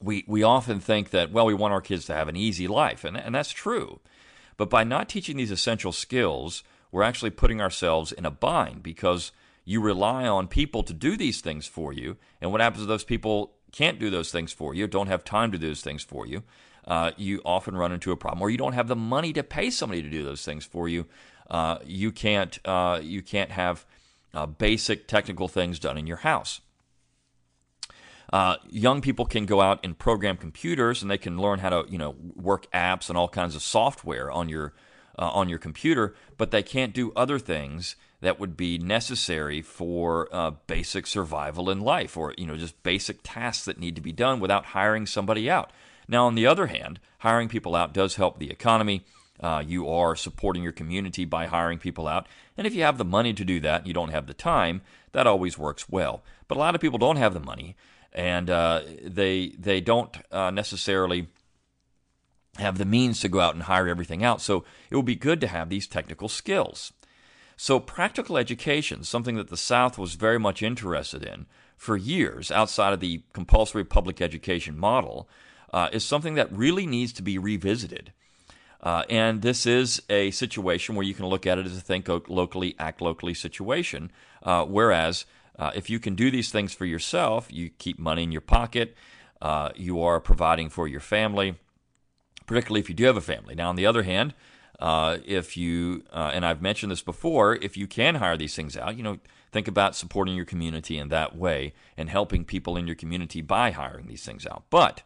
we, 0.00 0.24
we 0.26 0.42
often 0.42 0.80
think 0.80 1.10
that, 1.10 1.32
well, 1.32 1.46
we 1.46 1.54
want 1.54 1.72
our 1.72 1.80
kids 1.80 2.04
to 2.06 2.14
have 2.14 2.28
an 2.28 2.36
easy 2.36 2.66
life, 2.66 3.04
and, 3.04 3.16
and 3.16 3.34
that's 3.34 3.52
true. 3.52 4.00
But 4.56 4.70
by 4.70 4.84
not 4.84 5.08
teaching 5.08 5.36
these 5.36 5.50
essential 5.50 5.92
skills, 5.92 6.62
we're 6.90 7.02
actually 7.02 7.30
putting 7.30 7.60
ourselves 7.60 8.12
in 8.12 8.24
a 8.24 8.30
bind 8.30 8.82
because 8.82 9.32
you 9.64 9.80
rely 9.80 10.26
on 10.26 10.48
people 10.48 10.82
to 10.84 10.92
do 10.92 11.16
these 11.16 11.40
things 11.40 11.66
for 11.66 11.92
you. 11.92 12.16
And 12.40 12.52
what 12.52 12.60
happens 12.60 12.82
if 12.82 12.88
those 12.88 13.04
people 13.04 13.55
can't 13.76 13.98
do 13.98 14.08
those 14.08 14.32
things 14.32 14.52
for 14.52 14.74
you, 14.74 14.86
don't 14.86 15.08
have 15.08 15.22
time 15.22 15.52
to 15.52 15.58
do 15.58 15.68
those 15.68 15.82
things 15.82 16.02
for 16.02 16.26
you? 16.26 16.42
Uh, 16.86 17.10
you 17.16 17.42
often 17.44 17.76
run 17.76 17.92
into 17.92 18.10
a 18.10 18.16
problem, 18.16 18.40
or 18.40 18.48
you 18.48 18.56
don't 18.56 18.72
have 18.72 18.88
the 18.88 18.96
money 18.96 19.32
to 19.32 19.42
pay 19.42 19.70
somebody 19.70 20.02
to 20.02 20.08
do 20.08 20.22
those 20.24 20.44
things 20.44 20.64
for 20.64 20.88
you. 20.88 21.06
Uh, 21.50 21.78
you 21.84 22.10
can't 22.10 22.58
uh, 22.64 23.00
you 23.02 23.22
can't 23.22 23.50
have 23.50 23.84
uh, 24.32 24.46
basic 24.46 25.06
technical 25.06 25.48
things 25.48 25.78
done 25.78 25.98
in 25.98 26.06
your 26.06 26.18
house. 26.18 26.60
Uh, 28.32 28.56
young 28.68 29.00
people 29.00 29.24
can 29.24 29.46
go 29.46 29.60
out 29.60 29.78
and 29.84 29.98
program 29.98 30.36
computers, 30.36 31.02
and 31.02 31.10
they 31.10 31.18
can 31.18 31.38
learn 31.38 31.58
how 31.58 31.68
to 31.68 31.84
you 31.90 31.98
know 31.98 32.14
work 32.34 32.70
apps 32.72 33.08
and 33.08 33.18
all 33.18 33.28
kinds 33.28 33.54
of 33.54 33.62
software 33.62 34.30
on 34.30 34.48
your 34.48 34.72
uh, 35.18 35.28
on 35.30 35.48
your 35.48 35.58
computer, 35.58 36.14
but 36.38 36.50
they 36.50 36.62
can't 36.62 36.94
do 36.94 37.12
other 37.14 37.38
things 37.38 37.96
that 38.20 38.40
would 38.40 38.56
be 38.56 38.78
necessary 38.78 39.62
for 39.62 40.28
uh, 40.32 40.52
basic 40.66 41.06
survival 41.06 41.70
in 41.70 41.80
life, 41.80 42.16
or 42.16 42.34
you 42.38 42.46
know 42.46 42.56
just 42.56 42.82
basic 42.82 43.18
tasks 43.22 43.64
that 43.66 43.78
need 43.78 43.96
to 43.96 44.02
be 44.02 44.12
done 44.12 44.40
without 44.40 44.66
hiring 44.66 45.06
somebody 45.06 45.50
out. 45.50 45.70
Now, 46.08 46.26
on 46.26 46.34
the 46.34 46.46
other 46.46 46.68
hand, 46.68 47.00
hiring 47.18 47.48
people 47.48 47.74
out 47.74 47.92
does 47.92 48.16
help 48.16 48.38
the 48.38 48.50
economy. 48.50 49.04
Uh, 49.40 49.62
you 49.66 49.88
are 49.88 50.16
supporting 50.16 50.62
your 50.62 50.72
community 50.72 51.24
by 51.24 51.46
hiring 51.46 51.78
people 51.78 52.08
out. 52.08 52.26
And 52.56 52.66
if 52.66 52.74
you 52.74 52.82
have 52.82 52.96
the 52.96 53.04
money 53.04 53.34
to 53.34 53.44
do 53.44 53.60
that, 53.60 53.80
and 53.80 53.88
you 53.88 53.92
don't 53.92 54.12
have 54.12 54.26
the 54.26 54.34
time, 54.34 54.80
that 55.12 55.26
always 55.26 55.58
works 55.58 55.88
well. 55.88 56.22
But 56.48 56.56
a 56.56 56.60
lot 56.60 56.74
of 56.74 56.80
people 56.80 56.98
don't 56.98 57.16
have 57.16 57.34
the 57.34 57.40
money, 57.40 57.76
and 58.12 58.48
uh, 58.48 58.82
they 59.04 59.48
they 59.58 59.80
don't 59.80 60.16
uh, 60.32 60.50
necessarily 60.50 61.28
have 62.58 62.78
the 62.78 62.86
means 62.86 63.20
to 63.20 63.28
go 63.28 63.40
out 63.40 63.54
and 63.54 63.64
hire 63.64 63.88
everything 63.88 64.24
out. 64.24 64.40
So 64.40 64.64
it 64.90 64.96
would 64.96 65.04
be 65.04 65.16
good 65.16 65.40
to 65.42 65.48
have 65.48 65.68
these 65.68 65.86
technical 65.86 66.28
skills. 66.28 66.92
So 67.56 67.80
practical 67.80 68.36
education, 68.36 69.02
something 69.02 69.36
that 69.36 69.48
the 69.48 69.56
South 69.56 69.98
was 69.98 70.14
very 70.14 70.38
much 70.38 70.62
interested 70.62 71.24
in 71.24 71.46
for 71.76 71.96
years 71.96 72.50
outside 72.50 72.92
of 72.92 73.00
the 73.00 73.22
compulsory 73.32 73.84
public 73.84 74.20
education 74.20 74.78
model, 74.78 75.28
uh, 75.72 75.88
is 75.92 76.04
something 76.04 76.34
that 76.34 76.52
really 76.52 76.86
needs 76.86 77.12
to 77.14 77.22
be 77.22 77.38
revisited. 77.38 78.12
Uh, 78.82 79.04
and 79.08 79.42
this 79.42 79.66
is 79.66 80.02
a 80.10 80.30
situation 80.30 80.94
where 80.94 81.06
you 81.06 81.14
can 81.14 81.26
look 81.26 81.46
at 81.46 81.58
it 81.58 81.66
as 81.66 81.76
a 81.76 81.80
think 81.80 82.08
locally, 82.28 82.76
act 82.78 83.00
locally 83.00 83.34
situation. 83.34 84.12
Uh, 84.42 84.64
whereas 84.64 85.24
uh, 85.58 85.70
if 85.74 85.88
you 85.88 85.98
can 85.98 86.14
do 86.14 86.30
these 86.30 86.50
things 86.50 86.74
for 86.74 86.84
yourself, 86.84 87.48
you 87.50 87.70
keep 87.78 87.98
money 87.98 88.22
in 88.22 88.32
your 88.32 88.42
pocket, 88.42 88.94
uh, 89.40 89.70
you 89.74 90.00
are 90.02 90.20
providing 90.20 90.68
for 90.68 90.86
your 90.86 91.00
family, 91.00 91.56
particularly 92.46 92.80
if 92.80 92.88
you 92.88 92.94
do 92.94 93.04
have 93.04 93.16
a 93.16 93.20
family. 93.22 93.54
Now, 93.54 93.70
on 93.70 93.76
the 93.76 93.86
other 93.86 94.02
hand, 94.02 94.34
uh, 94.78 95.18
if 95.24 95.56
you, 95.56 96.04
uh, 96.12 96.30
and 96.34 96.44
I've 96.44 96.60
mentioned 96.60 96.92
this 96.92 97.02
before, 97.02 97.56
if 97.56 97.76
you 97.76 97.86
can 97.86 98.16
hire 98.16 98.36
these 98.36 98.54
things 98.54 98.76
out, 98.76 98.96
you 98.96 99.02
know, 99.02 99.18
think 99.52 99.68
about 99.68 99.96
supporting 99.96 100.34
your 100.34 100.44
community 100.44 100.98
in 100.98 101.08
that 101.08 101.36
way 101.36 101.72
and 101.96 102.10
helping 102.10 102.44
people 102.44 102.76
in 102.76 102.86
your 102.86 102.96
community 102.96 103.40
by 103.40 103.70
hiring 103.70 104.06
these 104.06 104.24
things 104.24 104.46
out. 104.46 104.64
But 104.70 105.02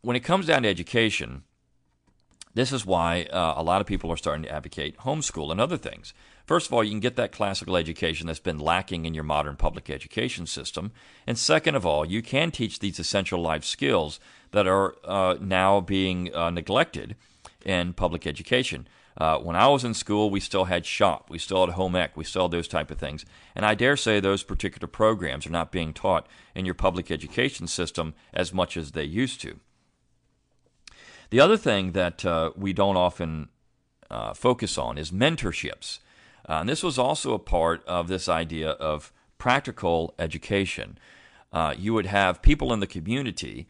when 0.00 0.16
it 0.16 0.20
comes 0.20 0.46
down 0.46 0.62
to 0.62 0.68
education, 0.68 1.44
this 2.54 2.72
is 2.72 2.84
why 2.84 3.24
uh, 3.24 3.54
a 3.56 3.62
lot 3.62 3.80
of 3.80 3.86
people 3.86 4.10
are 4.10 4.16
starting 4.16 4.42
to 4.42 4.52
advocate 4.52 4.98
homeschool 4.98 5.52
and 5.52 5.60
other 5.60 5.76
things. 5.76 6.12
First 6.44 6.66
of 6.66 6.72
all, 6.72 6.82
you 6.82 6.90
can 6.90 6.98
get 6.98 7.14
that 7.16 7.30
classical 7.30 7.76
education 7.76 8.26
that's 8.26 8.40
been 8.40 8.58
lacking 8.58 9.04
in 9.04 9.14
your 9.14 9.22
modern 9.22 9.54
public 9.54 9.90
education 9.90 10.46
system. 10.46 10.90
And 11.26 11.38
second 11.38 11.76
of 11.76 11.86
all, 11.86 12.04
you 12.04 12.22
can 12.22 12.50
teach 12.50 12.78
these 12.78 12.98
essential 12.98 13.40
life 13.40 13.64
skills 13.64 14.18
that 14.50 14.66
are 14.66 14.96
uh, 15.04 15.36
now 15.40 15.80
being 15.80 16.34
uh, 16.34 16.50
neglected 16.50 17.16
in 17.68 17.92
public 17.92 18.26
education. 18.26 18.88
Uh, 19.18 19.38
when 19.38 19.56
I 19.56 19.68
was 19.68 19.84
in 19.84 19.94
school, 19.94 20.30
we 20.30 20.40
still 20.40 20.64
had 20.64 20.86
shop, 20.86 21.28
we 21.28 21.38
still 21.38 21.66
had 21.66 21.74
home 21.74 21.96
ec, 21.96 22.16
we 22.16 22.24
still 22.24 22.42
had 22.42 22.52
those 22.52 22.68
type 22.68 22.90
of 22.90 22.98
things. 22.98 23.26
And 23.54 23.66
I 23.66 23.74
dare 23.74 23.96
say 23.96 24.20
those 24.20 24.42
particular 24.42 24.88
programs 24.88 25.46
are 25.46 25.50
not 25.50 25.70
being 25.72 25.92
taught 25.92 26.26
in 26.54 26.64
your 26.64 26.74
public 26.74 27.10
education 27.10 27.66
system 27.66 28.14
as 28.32 28.54
much 28.54 28.76
as 28.76 28.92
they 28.92 29.04
used 29.04 29.40
to. 29.42 29.58
The 31.30 31.40
other 31.40 31.58
thing 31.58 31.92
that 31.92 32.24
uh, 32.24 32.52
we 32.56 32.72
don't 32.72 32.96
often 32.96 33.48
uh, 34.10 34.32
focus 34.32 34.78
on 34.78 34.96
is 34.96 35.10
mentorships. 35.10 35.98
Uh, 36.48 36.60
and 36.60 36.68
this 36.68 36.82
was 36.82 36.98
also 36.98 37.34
a 37.34 37.38
part 37.38 37.84
of 37.86 38.08
this 38.08 38.28
idea 38.28 38.70
of 38.70 39.12
practical 39.36 40.14
education. 40.18 40.96
Uh, 41.52 41.74
you 41.76 41.92
would 41.92 42.06
have 42.06 42.40
people 42.40 42.72
in 42.72 42.80
the 42.80 42.86
community, 42.86 43.66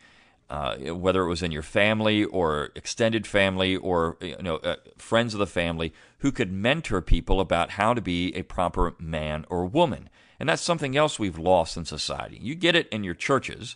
uh, 0.51 0.77
whether 0.95 1.23
it 1.23 1.29
was 1.29 1.43
in 1.43 1.53
your 1.53 1.63
family 1.63 2.25
or 2.25 2.71
extended 2.75 3.27
family 3.27 3.77
or 3.77 4.17
you 4.21 4.37
know 4.41 4.57
uh, 4.57 4.77
friends 4.97 5.35
of 5.35 5.41
the 5.41 5.47
family, 5.47 5.93
who 6.19 6.33
could 6.33 6.53
mentor 6.53 7.03
people 7.03 7.41
about 7.41 7.71
how 7.73 7.95
to 7.95 8.01
be 8.01 8.35
a 8.35 8.43
proper 8.43 8.95
man 8.99 9.45
or 9.49 9.67
woman. 9.67 10.09
And 10.41 10.49
that's 10.49 10.63
something 10.63 10.97
else 10.97 11.19
we've 11.19 11.39
lost 11.39 11.77
in 11.77 11.85
society. 11.85 12.39
You 12.41 12.55
get 12.55 12.77
it 12.77 12.89
in 12.91 13.03
your 13.03 13.15
churches, 13.15 13.75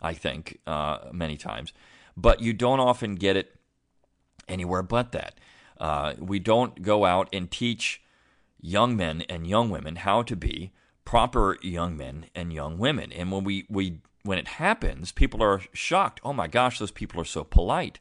I 0.00 0.14
think, 0.14 0.60
many 1.12 1.36
times 1.36 1.72
but 2.16 2.40
you 2.40 2.52
don't 2.52 2.80
often 2.80 3.14
get 3.14 3.36
it 3.36 3.54
anywhere 4.48 4.82
but 4.82 5.12
that. 5.12 5.34
Uh, 5.78 6.14
we 6.18 6.38
don't 6.38 6.82
go 6.82 7.04
out 7.04 7.28
and 7.32 7.50
teach 7.50 8.02
young 8.60 8.96
men 8.96 9.22
and 9.28 9.46
young 9.46 9.68
women 9.68 9.96
how 9.96 10.22
to 10.22 10.34
be 10.34 10.72
proper 11.04 11.58
young 11.60 11.96
men 11.96 12.26
and 12.34 12.52
young 12.52 12.78
women. 12.78 13.12
And 13.12 13.30
when 13.30 13.44
we, 13.44 13.66
we 13.68 13.98
when 14.26 14.38
it 14.38 14.48
happens, 14.48 15.12
people 15.12 15.42
are 15.42 15.62
shocked. 15.72 16.20
Oh 16.24 16.32
my 16.32 16.48
gosh, 16.48 16.78
those 16.78 16.90
people 16.90 17.20
are 17.20 17.24
so 17.24 17.44
polite, 17.44 17.98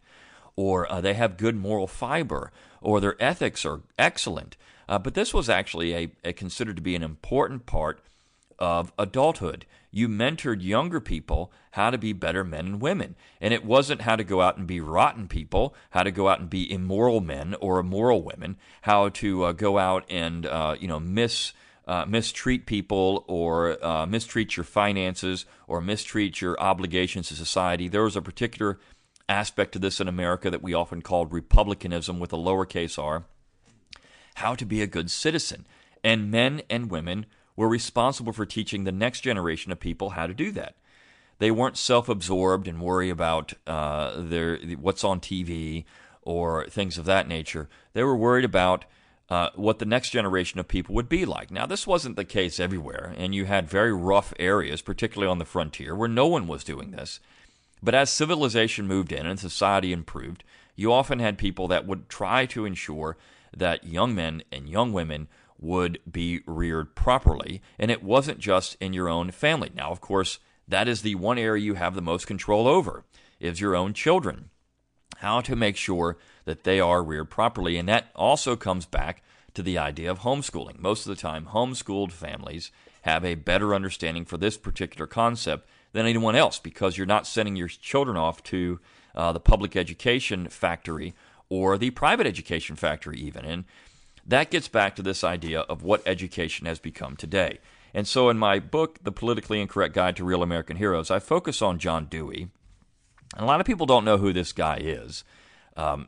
or 0.56 0.92
uh, 0.92 1.02
they 1.02 1.14
have 1.14 1.38
good 1.38 1.56
moral 1.56 1.88
fiber, 1.88 2.52
or 2.82 3.00
their 3.00 3.16
ethics 3.22 3.66
are 3.66 3.82
excellent. 3.98 4.58
Uh, 4.88 5.00
but 5.00 5.14
this 5.14 5.34
was 5.34 5.50
actually 5.50 5.96
a, 5.96 6.12
a 6.24 6.34
considered 6.34 6.76
to 6.76 6.82
be 6.82 6.96
an 6.96 7.04
important 7.04 7.66
part 7.66 8.00
of 8.60 8.92
adulthood. 8.98 9.66
You 9.92 10.10
mentored 10.10 10.62
younger 10.62 11.00
people 11.00 11.52
how 11.72 11.90
to 11.90 11.98
be 11.98 12.14
better 12.14 12.44
men 12.44 12.66
and 12.66 12.82
women. 12.82 13.16
And 13.40 13.54
it 13.54 13.66
wasn't 13.66 14.02
how 14.02 14.16
to 14.16 14.24
go 14.24 14.42
out 14.42 14.58
and 14.58 14.68
be 14.68 14.80
rotten 14.80 15.28
people, 15.28 15.74
how 15.92 16.04
to 16.04 16.12
go 16.12 16.28
out 16.28 16.40
and 16.40 16.50
be 16.50 16.72
immoral 16.72 17.22
men 17.22 17.56
or 17.62 17.80
immoral 17.80 18.22
women, 18.22 18.58
how 18.82 19.10
to 19.10 19.46
uh, 19.46 19.52
go 19.54 19.78
out 19.78 20.06
and, 20.10 20.46
uh, 20.46 20.76
you 20.80 20.88
know, 20.88 21.00
mis. 21.00 21.54
Uh, 21.88 22.04
mistreat 22.08 22.66
people 22.66 23.24
or 23.28 23.84
uh, 23.86 24.08
mistreat 24.08 24.58
your 24.58 24.64
finances 24.64 25.46
or 25.68 25.80
mistreat 25.80 26.42
your 26.42 26.60
obligations 26.60 27.28
to 27.28 27.36
society. 27.36 27.88
There 27.88 28.04
was 28.04 28.16
a 28.16 28.22
particular 28.24 28.80
aspect 29.30 29.72
to 29.74 29.80
this 29.80 30.00
in 30.00 30.08
America 30.08 30.50
that 30.50 30.64
we 30.64 30.74
often 30.74 31.02
called 31.02 31.32
republicanism 31.32 32.20
with 32.20 32.34
a 32.34 32.38
lowercase 32.38 33.02
r. 33.02 33.26
How 34.36 34.56
to 34.56 34.66
be 34.66 34.82
a 34.82 34.88
good 34.88 35.12
citizen. 35.12 35.68
And 36.04 36.32
men 36.32 36.62
and 36.70 36.90
women 36.90 37.26
were 37.56 37.70
responsible 37.70 38.34
for 38.34 38.46
teaching 38.46 38.84
the 38.84 38.92
next 38.92 39.22
generation 39.22 39.72
of 39.72 39.80
people 39.80 40.12
how 40.12 40.28
to 40.28 40.34
do 40.34 40.52
that. 40.52 40.76
They 41.40 41.52
weren't 41.52 41.78
self-absorbed 41.78 42.68
and 42.68 42.82
worry 42.82 43.10
about 43.10 43.54
uh, 43.68 44.14
their 44.18 44.58
what's 44.80 45.04
on 45.04 45.20
TV 45.20 45.86
or 46.22 46.68
things 46.68 46.98
of 46.98 47.06
that 47.06 47.28
nature. 47.28 47.70
They 47.94 48.04
were 48.04 48.16
worried 48.16 48.46
about 48.46 48.86
uh, 49.30 49.50
what 49.56 49.80
the 49.80 49.86
next 49.86 50.12
generation 50.12 50.60
of 50.60 50.68
people 50.68 50.94
would 50.96 51.10
be 51.10 51.26
like. 51.26 51.50
Now, 51.50 51.66
this 51.66 51.88
wasn't 51.88 52.16
the 52.16 52.26
case 52.26 52.60
everywhere, 52.60 53.14
and 53.18 53.34
you 53.34 53.46
had 53.46 53.70
very 53.70 53.94
rough 53.94 54.34
areas, 54.38 54.82
particularly 54.82 55.30
on 55.30 55.40
the 55.40 55.46
frontier, 55.46 55.96
where 55.96 56.10
no 56.10 56.28
one 56.28 56.48
was 56.48 56.64
doing 56.64 56.92
this. 56.92 57.20
But 57.82 57.96
as 57.96 58.10
civilization 58.10 58.88
moved 58.88 59.12
in 59.12 59.26
and 59.26 59.40
society 59.40 59.92
improved, 59.92 60.44
you 60.76 60.92
often 60.92 61.20
had 61.20 61.38
people 61.38 61.68
that 61.68 61.86
would 61.86 62.10
try 62.10 62.46
to 62.48 62.66
ensure 62.66 63.18
that 63.56 63.86
young 63.86 64.14
men 64.14 64.44
and 64.52 64.70
young 64.70 64.94
women 64.94 65.28
would 65.58 66.00
be 66.10 66.42
reared 66.46 66.96
properly. 66.96 67.62
And 67.80 67.90
it 67.90 68.04
wasn't 68.04 68.40
just 68.40 68.76
in 68.80 68.94
your 68.94 69.08
own 69.08 69.32
family. 69.32 69.72
Now, 69.74 69.92
of 69.92 70.02
course, 70.02 70.40
that 70.68 70.88
is 70.88 71.02
the 71.02 71.16
one 71.16 71.38
area 71.38 71.64
you 71.64 71.76
have 71.76 71.96
the 71.96 72.02
most 72.02 72.28
control 72.28 72.68
over 72.68 73.06
is 73.40 73.62
your 73.62 73.76
own 73.76 73.94
children. 73.94 74.50
How 75.18 75.42
to 75.42 75.56
make 75.56 75.78
sure 75.78 76.18
that 76.46 76.64
they 76.64 76.80
are 76.80 77.04
reared 77.04 77.30
properly. 77.30 77.78
And 77.78 77.90
that 77.90 78.10
also 78.16 78.56
comes 78.56 78.86
back 78.86 79.24
to 79.54 79.62
the 79.62 79.78
idea 79.78 80.10
of 80.10 80.20
homeschooling. 80.20 80.80
Most 80.80 81.06
of 81.06 81.16
the 81.16 81.22
time, 81.22 81.48
homeschooled 81.48 82.12
families 82.12 82.72
have 83.02 83.24
a 83.24 83.36
better 83.36 83.76
understanding 83.76 84.26
for 84.26 84.38
this 84.38 84.58
particular 84.58 85.08
concept 85.08 85.68
than 85.94 86.06
anyone 86.06 86.36
else 86.36 86.60
because 86.60 86.98
you're 86.98 87.08
not 87.08 87.28
sending 87.28 87.56
your 87.56 87.68
children 87.68 88.18
off 88.18 88.44
to 88.44 88.80
uh, 89.16 89.32
the 89.32 89.40
public 89.40 89.76
education 89.76 90.48
factory 90.50 91.14
or 91.50 91.78
the 91.78 91.92
private 91.92 92.28
education 92.28 92.76
factory, 92.76 93.18
even. 93.20 93.46
And 93.46 93.66
that 94.26 94.50
gets 94.50 94.68
back 94.68 94.96
to 94.96 95.02
this 95.02 95.24
idea 95.24 95.62
of 95.62 95.84
what 95.84 96.02
education 96.06 96.66
has 96.66 96.80
become 96.80 97.16
today. 97.16 97.60
And 97.94 98.08
so, 98.08 98.30
in 98.30 98.38
my 98.38 98.60
book, 98.60 99.00
The 99.04 99.12
Politically 99.12 99.62
Incorrect 99.62 99.94
Guide 99.94 100.18
to 100.18 100.26
Real 100.26 100.44
American 100.44 100.76
Heroes, 100.78 101.10
I 101.10 101.20
focus 101.20 101.62
on 101.62 101.80
John 101.80 102.06
Dewey. 102.06 102.50
And 103.36 103.44
a 103.44 103.46
lot 103.46 103.62
of 103.62 103.66
people 103.66 103.86
don't 103.86 104.04
know 104.04 104.18
who 104.18 104.34
this 104.34 104.52
guy 104.52 104.78
is. 104.82 105.24
Um, 105.76 106.08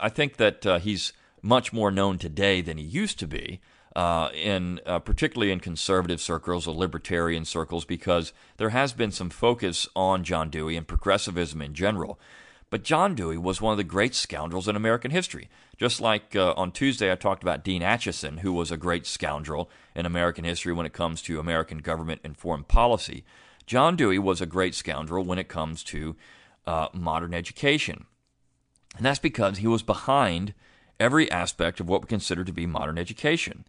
I 0.00 0.08
think 0.08 0.36
that 0.36 0.66
uh, 0.66 0.78
he's 0.78 1.12
much 1.42 1.72
more 1.72 1.90
known 1.90 2.18
today 2.18 2.60
than 2.60 2.78
he 2.78 2.84
used 2.84 3.18
to 3.18 3.26
be, 3.26 3.60
uh, 3.94 4.30
in 4.34 4.80
uh, 4.86 4.98
particularly 4.98 5.52
in 5.52 5.60
conservative 5.60 6.20
circles 6.20 6.66
or 6.66 6.74
libertarian 6.74 7.44
circles, 7.44 7.84
because 7.84 8.32
there 8.56 8.70
has 8.70 8.92
been 8.92 9.10
some 9.10 9.30
focus 9.30 9.86
on 9.94 10.24
John 10.24 10.50
Dewey 10.50 10.76
and 10.76 10.86
progressivism 10.86 11.62
in 11.62 11.74
general. 11.74 12.18
But 12.70 12.82
John 12.82 13.14
Dewey 13.14 13.38
was 13.38 13.60
one 13.60 13.72
of 13.72 13.76
the 13.76 13.84
great 13.84 14.14
scoundrels 14.14 14.66
in 14.66 14.74
American 14.74 15.12
history. 15.12 15.48
Just 15.76 16.00
like 16.00 16.34
uh, 16.34 16.54
on 16.56 16.72
Tuesday, 16.72 17.12
I 17.12 17.14
talked 17.14 17.42
about 17.42 17.62
Dean 17.62 17.82
Acheson, 17.82 18.40
who 18.40 18.52
was 18.52 18.72
a 18.72 18.76
great 18.76 19.06
scoundrel 19.06 19.70
in 19.94 20.06
American 20.06 20.44
history 20.44 20.72
when 20.72 20.86
it 20.86 20.92
comes 20.92 21.22
to 21.22 21.38
American 21.38 21.78
government 21.78 22.20
and 22.24 22.36
foreign 22.36 22.64
policy. 22.64 23.24
John 23.66 23.96
Dewey 23.96 24.18
was 24.18 24.40
a 24.40 24.46
great 24.46 24.74
scoundrel 24.74 25.24
when 25.24 25.38
it 25.38 25.48
comes 25.48 25.84
to 25.84 26.16
uh, 26.66 26.88
modern 26.92 27.32
education. 27.32 28.06
And 28.96 29.04
that's 29.04 29.18
because 29.18 29.58
he 29.58 29.66
was 29.66 29.82
behind 29.82 30.54
every 31.00 31.30
aspect 31.30 31.80
of 31.80 31.88
what 31.88 32.02
we 32.02 32.08
consider 32.08 32.44
to 32.44 32.52
be 32.52 32.66
modern 32.66 32.98
education. 32.98 33.64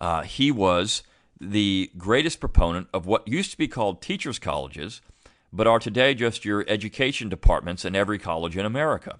Uh, 0.00 0.22
he 0.22 0.50
was 0.50 1.02
the 1.40 1.90
greatest 1.96 2.40
proponent 2.40 2.88
of 2.92 3.06
what 3.06 3.26
used 3.26 3.50
to 3.52 3.58
be 3.58 3.68
called 3.68 4.02
teachers' 4.02 4.38
colleges, 4.38 5.00
but 5.52 5.66
are 5.66 5.78
today 5.78 6.14
just 6.14 6.44
your 6.44 6.64
education 6.68 7.28
departments 7.28 7.84
in 7.84 7.96
every 7.96 8.18
college 8.18 8.56
in 8.56 8.66
America. 8.66 9.18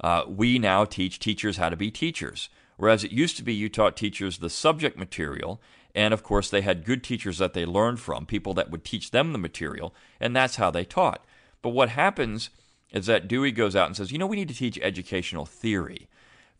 Uh, 0.00 0.24
we 0.26 0.58
now 0.58 0.84
teach 0.84 1.18
teachers 1.18 1.58
how 1.58 1.68
to 1.68 1.76
be 1.76 1.90
teachers. 1.90 2.48
Whereas 2.76 3.04
it 3.04 3.12
used 3.12 3.36
to 3.36 3.44
be 3.44 3.54
you 3.54 3.68
taught 3.68 3.96
teachers 3.96 4.38
the 4.38 4.50
subject 4.50 4.98
material, 4.98 5.60
and 5.94 6.12
of 6.12 6.22
course 6.22 6.50
they 6.50 6.62
had 6.62 6.84
good 6.84 7.04
teachers 7.04 7.38
that 7.38 7.52
they 7.52 7.64
learned 7.64 8.00
from, 8.00 8.26
people 8.26 8.54
that 8.54 8.70
would 8.70 8.84
teach 8.84 9.10
them 9.10 9.32
the 9.32 9.38
material, 9.38 9.94
and 10.18 10.34
that's 10.34 10.56
how 10.56 10.70
they 10.70 10.84
taught. 10.84 11.24
But 11.60 11.70
what 11.70 11.90
happens 11.90 12.50
is 12.92 13.06
that 13.06 13.26
Dewey 13.26 13.52
goes 13.52 13.74
out 13.74 13.86
and 13.86 13.96
says, 13.96 14.12
you 14.12 14.18
know, 14.18 14.26
we 14.26 14.36
need 14.36 14.48
to 14.48 14.54
teach 14.54 14.78
educational 14.82 15.46
theory. 15.46 16.08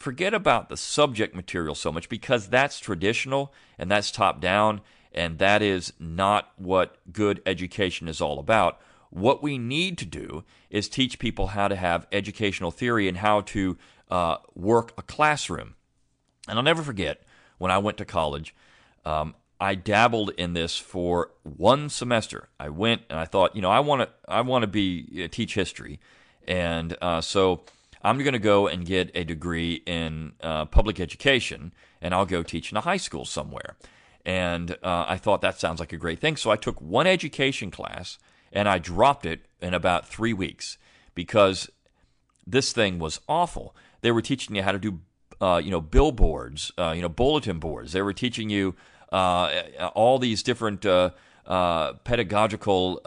forget 0.02 0.34
about 0.34 0.68
the 0.68 0.76
subject 0.76 1.34
material 1.34 1.74
so 1.74 1.92
much 1.92 2.08
because 2.08 2.48
that's 2.48 2.78
traditional 2.80 3.54
and 3.78 3.90
that's 3.90 4.10
top 4.10 4.40
down, 4.40 4.80
and 5.12 5.38
that 5.38 5.62
is 5.62 5.92
not 5.98 6.52
what 6.56 6.96
good 7.12 7.40
education 7.46 8.08
is 8.08 8.20
all 8.20 8.38
about. 8.38 8.80
What 9.10 9.42
we 9.42 9.58
need 9.58 9.98
to 9.98 10.06
do 10.06 10.42
is 10.70 10.88
teach 10.88 11.18
people 11.18 11.48
how 11.48 11.68
to 11.68 11.76
have 11.76 12.06
educational 12.10 12.70
theory 12.70 13.08
and 13.08 13.18
how 13.18 13.42
to 13.42 13.76
uh, 14.10 14.38
work 14.54 14.92
a 14.98 15.02
classroom. 15.02 15.74
And 16.48 16.58
I'll 16.58 16.64
never 16.64 16.82
forget 16.82 17.22
when 17.58 17.70
I 17.70 17.78
went 17.78 17.98
to 17.98 18.04
college, 18.04 18.54
um, 19.04 19.34
I 19.60 19.76
dabbled 19.76 20.30
in 20.36 20.54
this 20.54 20.76
for 20.76 21.30
one 21.44 21.88
semester. 21.88 22.48
I 22.58 22.70
went 22.70 23.02
and 23.08 23.18
I 23.20 23.26
thought, 23.26 23.54
you 23.54 23.62
know, 23.62 23.70
I 23.70 23.80
want 23.80 24.02
to, 24.02 24.08
I 24.26 24.40
want 24.40 24.62
to 24.62 24.66
be 24.66 25.22
uh, 25.24 25.28
teach 25.30 25.54
history, 25.54 26.00
and 26.46 26.96
uh, 27.00 27.20
so 27.20 27.62
I'm 28.02 28.18
going 28.18 28.32
to 28.32 28.38
go 28.38 28.66
and 28.66 28.84
get 28.84 29.11
a 29.14 29.25
degree 29.25 29.82
in 29.87 30.32
uh, 30.42 30.66
public 30.66 31.00
education, 31.00 31.72
and 32.00 32.14
I'll 32.14 32.26
go 32.26 32.42
teach 32.42 32.72
in 32.72 32.76
a 32.76 32.80
high 32.80 32.96
school 32.96 33.25
somewhere. 33.25 33.76
And 34.25 34.72
uh, 34.82 35.04
I 35.08 35.16
thought 35.16 35.40
that 35.40 35.58
sounds 35.58 35.80
like 35.80 35.92
a 35.92 35.96
great 35.96 36.20
thing, 36.20 36.37
so 36.37 36.50
I 36.50 36.56
took 36.56 36.80
one 36.80 37.06
education 37.06 37.70
class 37.70 38.18
and 38.52 38.68
I 38.68 38.78
dropped 38.78 39.26
it 39.26 39.40
in 39.61 39.75
about 39.75 40.06
three 40.06 40.32
weeks 40.32 40.78
because 41.14 41.70
this 42.46 42.72
thing 42.72 42.99
was 42.99 43.20
awful. 43.28 43.75
They 44.02 44.12
were 44.12 44.22
teaching 44.22 44.54
you 44.54 44.62
how 44.62 44.72
to 44.72 44.78
do, 44.78 45.00
uh, 45.40 45.61
you 45.64 45.70
know, 45.70 45.80
billboards, 45.80 46.70
uh, 46.78 46.92
you 46.94 47.02
know, 47.02 47.08
bulletin 47.08 47.58
boards. 47.58 47.92
They 47.92 48.02
were 48.02 48.12
teaching 48.12 48.50
you 48.50 48.75
uh, 49.11 49.90
all 49.94 50.18
these 50.18 50.42
different 50.42 50.82
pedagogical 50.82 53.00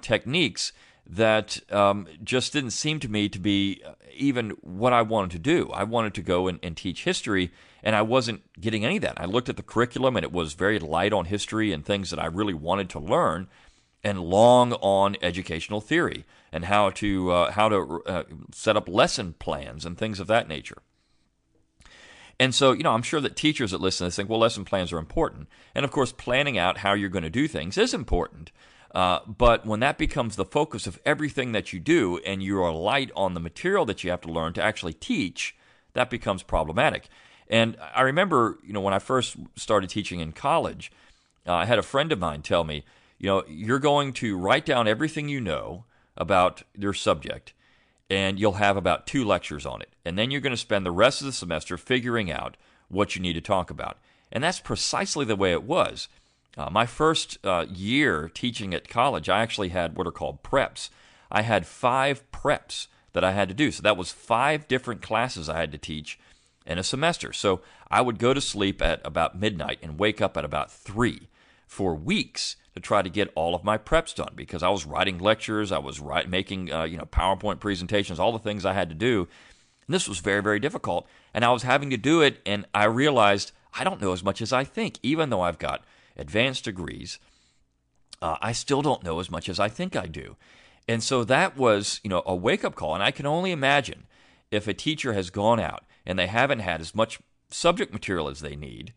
techniques 0.00 0.72
that 1.06 1.60
um, 1.72 2.06
just 2.22 2.52
didn't 2.52 2.70
seem 2.70 2.98
to 3.00 3.08
me 3.08 3.28
to 3.28 3.38
be 3.38 3.82
even 4.14 4.50
what 4.62 4.92
I 4.92 5.02
wanted 5.02 5.32
to 5.32 5.38
do. 5.38 5.70
I 5.72 5.84
wanted 5.84 6.14
to 6.14 6.22
go 6.22 6.48
and, 6.48 6.58
and, 6.62 6.76
teach 6.76 7.04
history, 7.04 7.52
and 7.82 7.94
I 7.94 8.02
wasn't 8.02 8.42
getting 8.58 8.84
any 8.84 8.96
of 8.96 9.02
that. 9.02 9.20
I 9.20 9.26
looked 9.26 9.48
at 9.48 9.56
the 9.56 9.62
curriculum, 9.62 10.16
and 10.16 10.24
it 10.24 10.32
was 10.32 10.54
very 10.54 10.78
light 10.78 11.12
on 11.12 11.26
history 11.26 11.72
and 11.72 11.84
things 11.84 12.10
that 12.10 12.18
I 12.18 12.26
really 12.26 12.54
wanted 12.54 12.88
to 12.90 12.98
learn, 12.98 13.48
and 14.02 14.20
long 14.20 14.74
on 14.74 15.16
educational 15.22 15.80
theory 15.80 16.24
and 16.52 16.66
how 16.66 16.90
to 16.90 17.30
uh, 17.32 17.50
how 17.52 17.68
to 17.68 18.02
uh, 18.06 18.24
set 18.52 18.76
up 18.76 18.88
lesson 18.88 19.34
plans 19.38 19.84
and 19.84 19.96
things 19.98 20.20
of 20.20 20.26
that 20.26 20.46
nature. 20.46 20.78
And 22.38 22.54
so, 22.54 22.72
you 22.72 22.82
know, 22.82 22.92
I'm 22.92 23.02
sure 23.02 23.20
that 23.20 23.36
teachers 23.36 23.70
that 23.70 23.80
listen 23.80 24.04
to 24.04 24.08
this 24.08 24.16
think, 24.16 24.28
well, 24.28 24.40
lesson 24.40 24.64
plans 24.64 24.92
are 24.92 24.98
important. 24.98 25.48
And 25.74 25.84
of 25.84 25.90
course, 25.90 26.12
planning 26.12 26.58
out 26.58 26.78
how 26.78 26.92
you're 26.92 27.08
going 27.08 27.22
to 27.22 27.30
do 27.30 27.46
things 27.46 27.78
is 27.78 27.94
important. 27.94 28.50
Uh, 28.94 29.18
but 29.26 29.66
when 29.66 29.80
that 29.80 29.98
becomes 29.98 30.36
the 30.36 30.44
focus 30.44 30.86
of 30.86 31.00
everything 31.04 31.52
that 31.52 31.72
you 31.72 31.80
do 31.80 32.18
and 32.24 32.42
you 32.42 32.62
are 32.62 32.72
light 32.72 33.10
on 33.16 33.34
the 33.34 33.40
material 33.40 33.84
that 33.84 34.04
you 34.04 34.10
have 34.10 34.20
to 34.20 34.30
learn 34.30 34.52
to 34.52 34.62
actually 34.62 34.92
teach, 34.92 35.56
that 35.94 36.08
becomes 36.08 36.44
problematic. 36.44 37.08
And 37.48 37.76
I 37.94 38.02
remember, 38.02 38.58
you 38.64 38.72
know, 38.72 38.80
when 38.80 38.94
I 38.94 39.00
first 39.00 39.36
started 39.56 39.90
teaching 39.90 40.20
in 40.20 40.32
college, 40.32 40.92
uh, 41.46 41.54
I 41.54 41.64
had 41.64 41.78
a 41.78 41.82
friend 41.82 42.12
of 42.12 42.20
mine 42.20 42.42
tell 42.42 42.62
me, 42.62 42.84
you 43.18 43.26
know, 43.26 43.42
you're 43.48 43.80
going 43.80 44.12
to 44.14 44.38
write 44.38 44.64
down 44.64 44.86
everything 44.86 45.28
you 45.28 45.40
know 45.40 45.84
about 46.16 46.62
your 46.76 46.94
subject 46.94 47.52
and 48.08 48.38
you'll 48.38 48.52
have 48.52 48.76
about 48.76 49.06
two 49.06 49.24
lectures 49.24 49.66
on 49.66 49.82
it. 49.82 49.90
And 50.04 50.18
then 50.18 50.30
you're 50.30 50.40
going 50.40 50.52
to 50.52 50.56
spend 50.56 50.86
the 50.86 50.92
rest 50.92 51.20
of 51.20 51.26
the 51.26 51.32
semester 51.32 51.76
figuring 51.76 52.30
out 52.30 52.56
what 52.88 53.16
you 53.16 53.22
need 53.22 53.32
to 53.32 53.40
talk 53.40 53.70
about. 53.70 53.98
And 54.30 54.44
that's 54.44 54.60
precisely 54.60 55.24
the 55.24 55.36
way 55.36 55.52
it 55.52 55.64
was. 55.64 56.08
Uh, 56.56 56.70
my 56.70 56.86
first 56.86 57.38
uh, 57.44 57.66
year 57.72 58.30
teaching 58.32 58.74
at 58.74 58.88
college, 58.88 59.28
I 59.28 59.40
actually 59.40 59.70
had 59.70 59.96
what 59.96 60.06
are 60.06 60.12
called 60.12 60.42
preps. 60.42 60.88
I 61.30 61.42
had 61.42 61.66
five 61.66 62.30
preps 62.30 62.86
that 63.12 63.24
I 63.24 63.32
had 63.32 63.48
to 63.48 63.54
do. 63.54 63.70
So 63.70 63.82
that 63.82 63.96
was 63.96 64.12
five 64.12 64.68
different 64.68 65.02
classes 65.02 65.48
I 65.48 65.58
had 65.58 65.72
to 65.72 65.78
teach 65.78 66.18
in 66.66 66.78
a 66.78 66.82
semester. 66.82 67.32
So 67.32 67.60
I 67.90 68.00
would 68.00 68.18
go 68.18 68.34
to 68.34 68.40
sleep 68.40 68.80
at 68.82 69.00
about 69.04 69.38
midnight 69.38 69.78
and 69.82 69.98
wake 69.98 70.20
up 70.20 70.36
at 70.36 70.44
about 70.44 70.70
three 70.70 71.28
for 71.66 71.94
weeks 71.94 72.56
to 72.74 72.80
try 72.80 73.02
to 73.02 73.08
get 73.08 73.32
all 73.34 73.54
of 73.54 73.64
my 73.64 73.78
preps 73.78 74.14
done 74.14 74.32
because 74.34 74.62
I 74.62 74.68
was 74.68 74.86
writing 74.86 75.18
lectures, 75.18 75.72
I 75.72 75.78
was 75.78 76.00
write, 76.00 76.28
making 76.28 76.72
uh, 76.72 76.84
you 76.84 76.96
know 76.96 77.04
PowerPoint 77.04 77.60
presentations, 77.60 78.18
all 78.18 78.32
the 78.32 78.38
things 78.38 78.64
I 78.64 78.72
had 78.72 78.88
to 78.88 78.94
do. 78.94 79.28
And 79.86 79.94
this 79.94 80.08
was 80.08 80.18
very 80.18 80.42
very 80.42 80.58
difficult, 80.58 81.06
and 81.32 81.44
I 81.44 81.52
was 81.52 81.62
having 81.62 81.90
to 81.90 81.96
do 81.96 82.20
it, 82.20 82.40
and 82.46 82.66
I 82.74 82.84
realized 82.84 83.52
I 83.78 83.84
don't 83.84 84.00
know 84.00 84.12
as 84.12 84.24
much 84.24 84.40
as 84.40 84.52
I 84.52 84.64
think, 84.64 84.98
even 85.02 85.30
though 85.30 85.40
I've 85.42 85.58
got 85.58 85.84
advanced 86.16 86.64
degrees. 86.64 87.18
Uh, 88.22 88.36
I 88.40 88.52
still 88.52 88.82
don't 88.82 89.02
know 89.02 89.20
as 89.20 89.30
much 89.30 89.48
as 89.48 89.60
I 89.60 89.68
think 89.68 89.96
I 89.96 90.06
do. 90.06 90.36
And 90.86 91.02
so 91.02 91.24
that 91.24 91.56
was, 91.56 92.00
you 92.04 92.10
know, 92.10 92.22
a 92.26 92.34
wake 92.34 92.64
up 92.64 92.74
call. 92.74 92.94
And 92.94 93.02
I 93.02 93.10
can 93.10 93.26
only 93.26 93.52
imagine 93.52 94.06
if 94.50 94.68
a 94.68 94.74
teacher 94.74 95.12
has 95.14 95.30
gone 95.30 95.60
out 95.60 95.84
and 96.04 96.18
they 96.18 96.26
haven't 96.26 96.60
had 96.60 96.80
as 96.80 96.94
much 96.94 97.18
subject 97.48 97.92
material 97.92 98.28
as 98.28 98.40
they 98.40 98.56
need, 98.56 98.92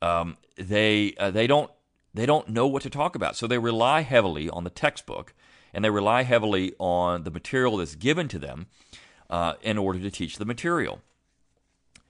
um, 0.00 0.36
they 0.56 1.14
uh, 1.18 1.30
they 1.30 1.46
don't 1.46 1.70
they 2.12 2.26
don't 2.26 2.48
know 2.48 2.66
what 2.66 2.82
to 2.82 2.90
talk 2.90 3.14
about. 3.14 3.36
So 3.36 3.46
they 3.46 3.58
rely 3.58 4.00
heavily 4.00 4.50
on 4.50 4.64
the 4.64 4.70
textbook 4.70 5.32
and 5.72 5.84
they 5.84 5.90
rely 5.90 6.22
heavily 6.22 6.74
on 6.78 7.22
the 7.22 7.30
material 7.30 7.78
that's 7.78 7.94
given 7.94 8.28
to 8.28 8.38
them 8.38 8.66
uh, 9.30 9.54
in 9.62 9.78
order 9.78 9.98
to 10.00 10.10
teach 10.10 10.36
the 10.36 10.44
material. 10.44 11.00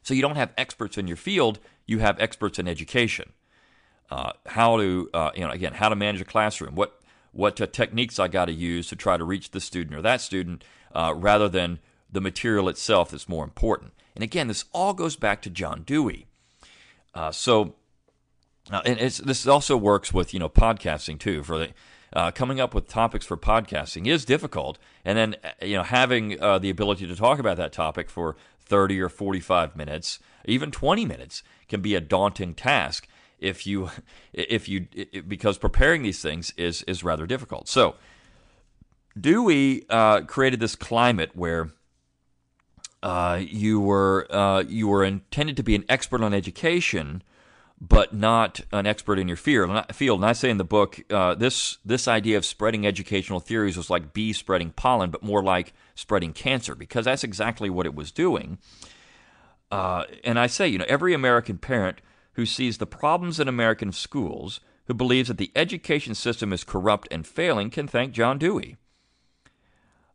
So 0.03 0.15
you 0.15 0.23
don't 0.23 0.37
have 0.37 0.53
experts 0.57 0.99
in 0.99 1.07
your 1.07 1.17
field; 1.17 1.61
you 1.87 1.99
have 1.99 2.19
experts 2.19 2.59
in 2.59 2.67
education 2.67 3.33
uh, 4.13 4.33
how 4.45 4.77
to 4.77 5.09
uh, 5.15 5.31
you 5.35 5.41
know 5.41 5.51
again 5.51 5.73
how 5.73 5.89
to 5.89 5.97
manage 5.97 6.21
a 6.21 6.25
classroom, 6.25 6.75
what 6.75 7.01
what 7.33 7.59
uh, 7.59 7.67
techniques 7.67 8.19
I 8.19 8.29
got 8.29 8.45
to 8.45 8.53
use 8.53 8.89
to 8.89 8.97
try 8.97 9.17
to 9.17 9.25
reach 9.25 9.53
the 9.53 9.61
student 9.61 9.97
or 9.97 10.03
that 10.03 10.21
student, 10.21 10.65
uh, 10.95 11.15
rather 11.17 11.49
than 11.49 11.79
the 12.11 12.21
material 12.21 12.69
itself 12.69 13.11
that's 13.11 13.27
more 13.27 13.43
important. 13.43 13.95
And 14.15 14.23
again, 14.23 14.49
this 14.49 14.67
all 14.75 14.93
goes 14.93 15.17
back 15.17 15.41
to 15.43 15.51
John 15.51 15.83
Dewey. 15.87 16.27
Uh, 17.15 17.31
so, 17.33 17.75
uh, 18.71 18.83
and 18.85 18.99
this 18.99 19.47
also 19.47 19.79
works 19.79 20.13
with 20.13 20.35
you 20.35 20.41
know 20.41 20.51
podcasting 20.51 21.19
too. 21.19 21.43
For 21.43 21.57
the 21.57 22.33
coming 22.33 22.61
up 22.61 22.75
with 22.75 22.89
topics 22.89 23.25
for 23.25 23.39
podcasting 23.39 24.07
is 24.07 24.27
difficult, 24.27 24.79
and 25.07 25.17
then 25.17 25.37
you 25.63 25.77
know 25.77 25.85
having 25.85 26.37
the 26.37 26.69
ability 26.69 27.07
to 27.07 27.17
talk 27.17 27.39
about 27.39 27.57
that 27.57 27.73
topic 27.73 28.11
for 28.11 28.37
30 28.67 29.01
or 29.01 29.09
45 29.09 29.75
minutes, 29.75 30.19
even 30.45 30.71
20 30.71 31.07
minutes, 31.07 31.43
can 31.67 31.81
be 31.81 31.95
a 31.95 32.01
daunting 32.01 32.53
task 32.53 33.09
if 33.43 33.67
you 33.67 33.91
if 34.33 34.69
you 34.69 34.87
because 35.27 35.59
preparing 35.59 36.03
these 36.03 36.23
things 36.23 36.53
is 36.57 36.83
is 36.85 37.05
rather 37.05 37.27
difficult. 37.27 37.69
So 37.69 37.97
Dewey 39.21 39.85
uh, 39.91 40.23
created 40.23 40.61
this 40.61 40.75
climate 40.75 41.33
where 41.35 41.71
uh, 43.03 43.41
you 43.47 43.81
were 43.81 44.27
uh, 44.31 44.63
you 44.67 44.89
were 44.89 45.05
intended 45.05 45.57
to 45.57 45.63
be 45.63 45.75
an 45.75 45.85
expert 45.89 46.23
on 46.23 46.33
education, 46.33 47.23
but 47.81 48.15
not 48.15 48.61
an 48.73 48.87
expert 48.87 49.19
in 49.19 49.29
your 49.29 49.37
field. 49.37 49.85
Field, 49.93 50.21
and 50.21 50.27
I 50.27 50.33
say 50.33 50.51
in 50.51 50.57
the 50.57 50.65
book, 50.65 51.01
uh, 51.11 51.35
this 51.35 51.79
this 51.85 52.09
idea 52.09 52.39
of 52.39 52.47
spreading 52.47 52.87
educational 52.87 53.41
theories 53.41 53.77
was 53.77 53.91
like 53.91 54.15
bees 54.15 54.39
spreading 54.39 54.71
pollen, 54.71 55.11
but 55.11 55.23
more 55.23 55.43
like 55.43 55.75
spreading 55.95 56.33
cancer, 56.33 56.75
because 56.75 57.05
that's 57.05 57.25
exactly 57.25 57.69
what 57.69 57.87
it 57.87 57.95
was 57.95 58.13
doing. 58.13 58.59
Uh, 59.71 60.05
and 60.23 60.39
I 60.39 60.49
say, 60.49 60.69
you 60.69 60.79
know, 60.79 60.85
every 60.87 61.15
American 61.15 61.57
parent 61.57 62.03
who 62.35 62.47
sees 62.47 62.79
the 62.79 62.87
problems 62.87 63.39
in 63.39 63.49
American 63.49 63.93
schools, 63.93 64.61
who 64.87 64.95
believes 64.95 65.29
that 65.29 65.39
the 65.39 65.53
education 65.55 66.15
system 66.15 66.53
is 66.53 66.65
corrupt 66.65 67.09
and 67.11 67.27
failing, 67.27 67.71
can 67.71 67.87
thank 67.87 68.13
John 68.13 68.39
Dewey. 68.39 68.77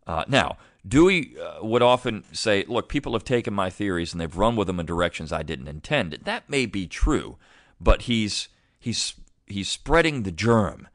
Uh, 0.05 0.23
now, 0.27 0.57
Dewey 0.87 1.35
uh, 1.37 1.63
would 1.63 1.81
often 1.81 2.23
say, 2.31 2.63
Look, 2.67 2.87
people 2.87 3.13
have 3.13 3.23
taken 3.23 3.53
my 3.53 3.69
theories 3.69 4.13
and 4.13 4.21
they've 4.21 4.37
run 4.37 4.55
with 4.55 4.67
them 4.67 4.79
in 4.79 4.85
directions 4.85 5.31
I 5.31 5.43
didn't 5.43 5.67
intend. 5.67 6.13
That 6.23 6.49
may 6.49 6.65
be 6.65 6.87
true, 6.87 7.37
but 7.79 8.03
he's, 8.03 8.47
he's, 8.79 9.13
he's 9.45 9.69
spreading 9.69 10.23
the 10.23 10.31
germ, 10.31 10.87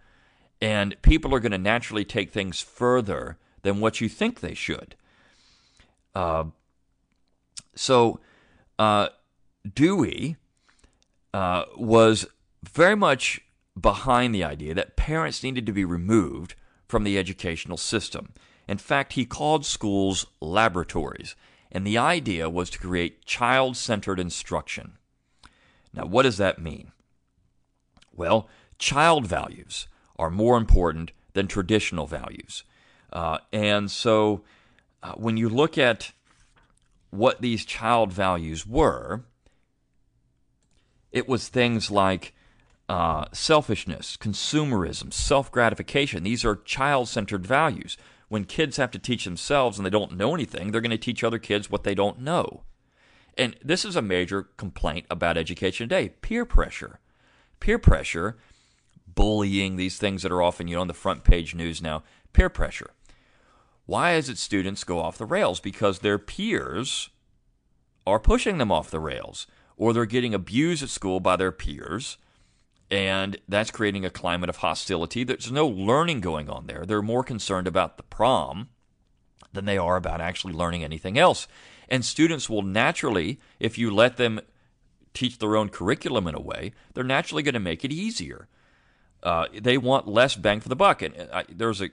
and 0.60 1.00
people 1.02 1.34
are 1.34 1.40
going 1.40 1.52
to 1.52 1.58
naturally 1.58 2.04
take 2.04 2.30
things 2.30 2.60
further 2.60 3.38
than 3.62 3.80
what 3.80 4.00
you 4.00 4.08
think 4.08 4.40
they 4.40 4.54
should. 4.54 4.96
Uh, 6.14 6.44
so, 7.74 8.20
uh, 8.78 9.08
Dewey 9.74 10.36
uh, 11.34 11.64
was 11.76 12.26
very 12.62 12.96
much 12.96 13.40
behind 13.80 14.34
the 14.34 14.44
idea 14.44 14.74
that 14.74 14.96
parents 14.96 15.42
needed 15.42 15.66
to 15.66 15.72
be 15.72 15.84
removed 15.84 16.54
from 16.88 17.04
the 17.04 17.18
educational 17.18 17.76
system. 17.76 18.34
In 18.68 18.78
fact, 18.78 19.14
he 19.14 19.24
called 19.24 19.64
schools 19.64 20.26
laboratories, 20.40 21.34
and 21.70 21.86
the 21.86 21.98
idea 21.98 22.50
was 22.50 22.70
to 22.70 22.78
create 22.78 23.24
child 23.24 23.76
centered 23.76 24.20
instruction. 24.20 24.98
Now, 25.94 26.06
what 26.06 26.22
does 26.22 26.36
that 26.36 26.60
mean? 26.60 26.92
Well, 28.14 28.48
child 28.78 29.26
values 29.26 29.88
are 30.16 30.30
more 30.30 30.56
important 30.56 31.12
than 31.32 31.46
traditional 31.46 32.06
values. 32.06 32.64
Uh, 33.12 33.38
and 33.52 33.90
so, 33.90 34.42
uh, 35.02 35.12
when 35.12 35.36
you 35.36 35.48
look 35.48 35.76
at 35.76 36.12
what 37.10 37.40
these 37.42 37.64
child 37.64 38.12
values 38.12 38.66
were, 38.66 39.24
it 41.12 41.28
was 41.28 41.48
things 41.48 41.90
like 41.90 42.34
uh, 42.88 43.26
selfishness, 43.32 44.16
consumerism, 44.16 45.12
self 45.12 45.52
gratification. 45.52 46.24
These 46.24 46.44
are 46.44 46.56
child 46.56 47.08
centered 47.08 47.46
values. 47.46 47.96
When 48.28 48.44
kids 48.44 48.78
have 48.78 48.90
to 48.92 48.98
teach 48.98 49.24
themselves 49.24 49.78
and 49.78 49.84
they 49.84 49.90
don't 49.90 50.16
know 50.16 50.34
anything, 50.34 50.70
they're 50.70 50.80
going 50.80 50.90
to 50.90 50.98
teach 50.98 51.22
other 51.22 51.38
kids 51.38 51.70
what 51.70 51.84
they 51.84 51.94
don't 51.94 52.20
know. 52.20 52.62
And 53.36 53.56
this 53.62 53.84
is 53.84 53.96
a 53.96 54.02
major 54.02 54.44
complaint 54.56 55.06
about 55.10 55.36
education 55.36 55.88
today 55.88 56.10
peer 56.20 56.44
pressure. 56.44 56.98
Peer 57.60 57.78
pressure, 57.78 58.38
bullying, 59.06 59.76
these 59.76 59.98
things 59.98 60.22
that 60.22 60.32
are 60.32 60.42
often 60.42 60.66
you 60.66 60.76
know, 60.76 60.80
on 60.80 60.88
the 60.88 60.94
front 60.94 61.24
page 61.24 61.54
news 61.54 61.80
now, 61.80 62.02
peer 62.32 62.48
pressure. 62.48 62.90
Why 63.86 64.14
is 64.14 64.28
it 64.28 64.38
students 64.38 64.84
go 64.84 64.98
off 64.98 65.18
the 65.18 65.26
rails? 65.26 65.60
Because 65.60 65.98
their 65.98 66.18
peers 66.18 67.10
are 68.06 68.18
pushing 68.18 68.58
them 68.58 68.72
off 68.72 68.90
the 68.90 69.00
rails, 69.00 69.46
or 69.82 69.92
they're 69.92 70.06
getting 70.06 70.32
abused 70.32 70.80
at 70.84 70.88
school 70.88 71.18
by 71.18 71.34
their 71.34 71.50
peers, 71.50 72.16
and 72.88 73.36
that's 73.48 73.72
creating 73.72 74.04
a 74.04 74.10
climate 74.10 74.48
of 74.48 74.58
hostility. 74.58 75.24
There's 75.24 75.50
no 75.50 75.66
learning 75.66 76.20
going 76.20 76.48
on 76.48 76.68
there. 76.68 76.86
They're 76.86 77.02
more 77.02 77.24
concerned 77.24 77.66
about 77.66 77.96
the 77.96 78.04
prom 78.04 78.68
than 79.52 79.64
they 79.64 79.76
are 79.76 79.96
about 79.96 80.20
actually 80.20 80.52
learning 80.52 80.84
anything 80.84 81.18
else. 81.18 81.48
And 81.88 82.04
students 82.04 82.48
will 82.48 82.62
naturally, 82.62 83.40
if 83.58 83.76
you 83.76 83.92
let 83.92 84.18
them 84.18 84.40
teach 85.14 85.38
their 85.38 85.56
own 85.56 85.68
curriculum 85.68 86.28
in 86.28 86.36
a 86.36 86.40
way, 86.40 86.74
they're 86.94 87.02
naturally 87.02 87.42
going 87.42 87.54
to 87.54 87.58
make 87.58 87.84
it 87.84 87.90
easier. 87.90 88.46
Uh, 89.20 89.46
they 89.52 89.78
want 89.78 90.06
less 90.06 90.36
bang 90.36 90.60
for 90.60 90.68
the 90.68 90.76
buck. 90.76 91.02
And 91.02 91.28
I, 91.32 91.42
there's 91.48 91.82
a 91.82 91.90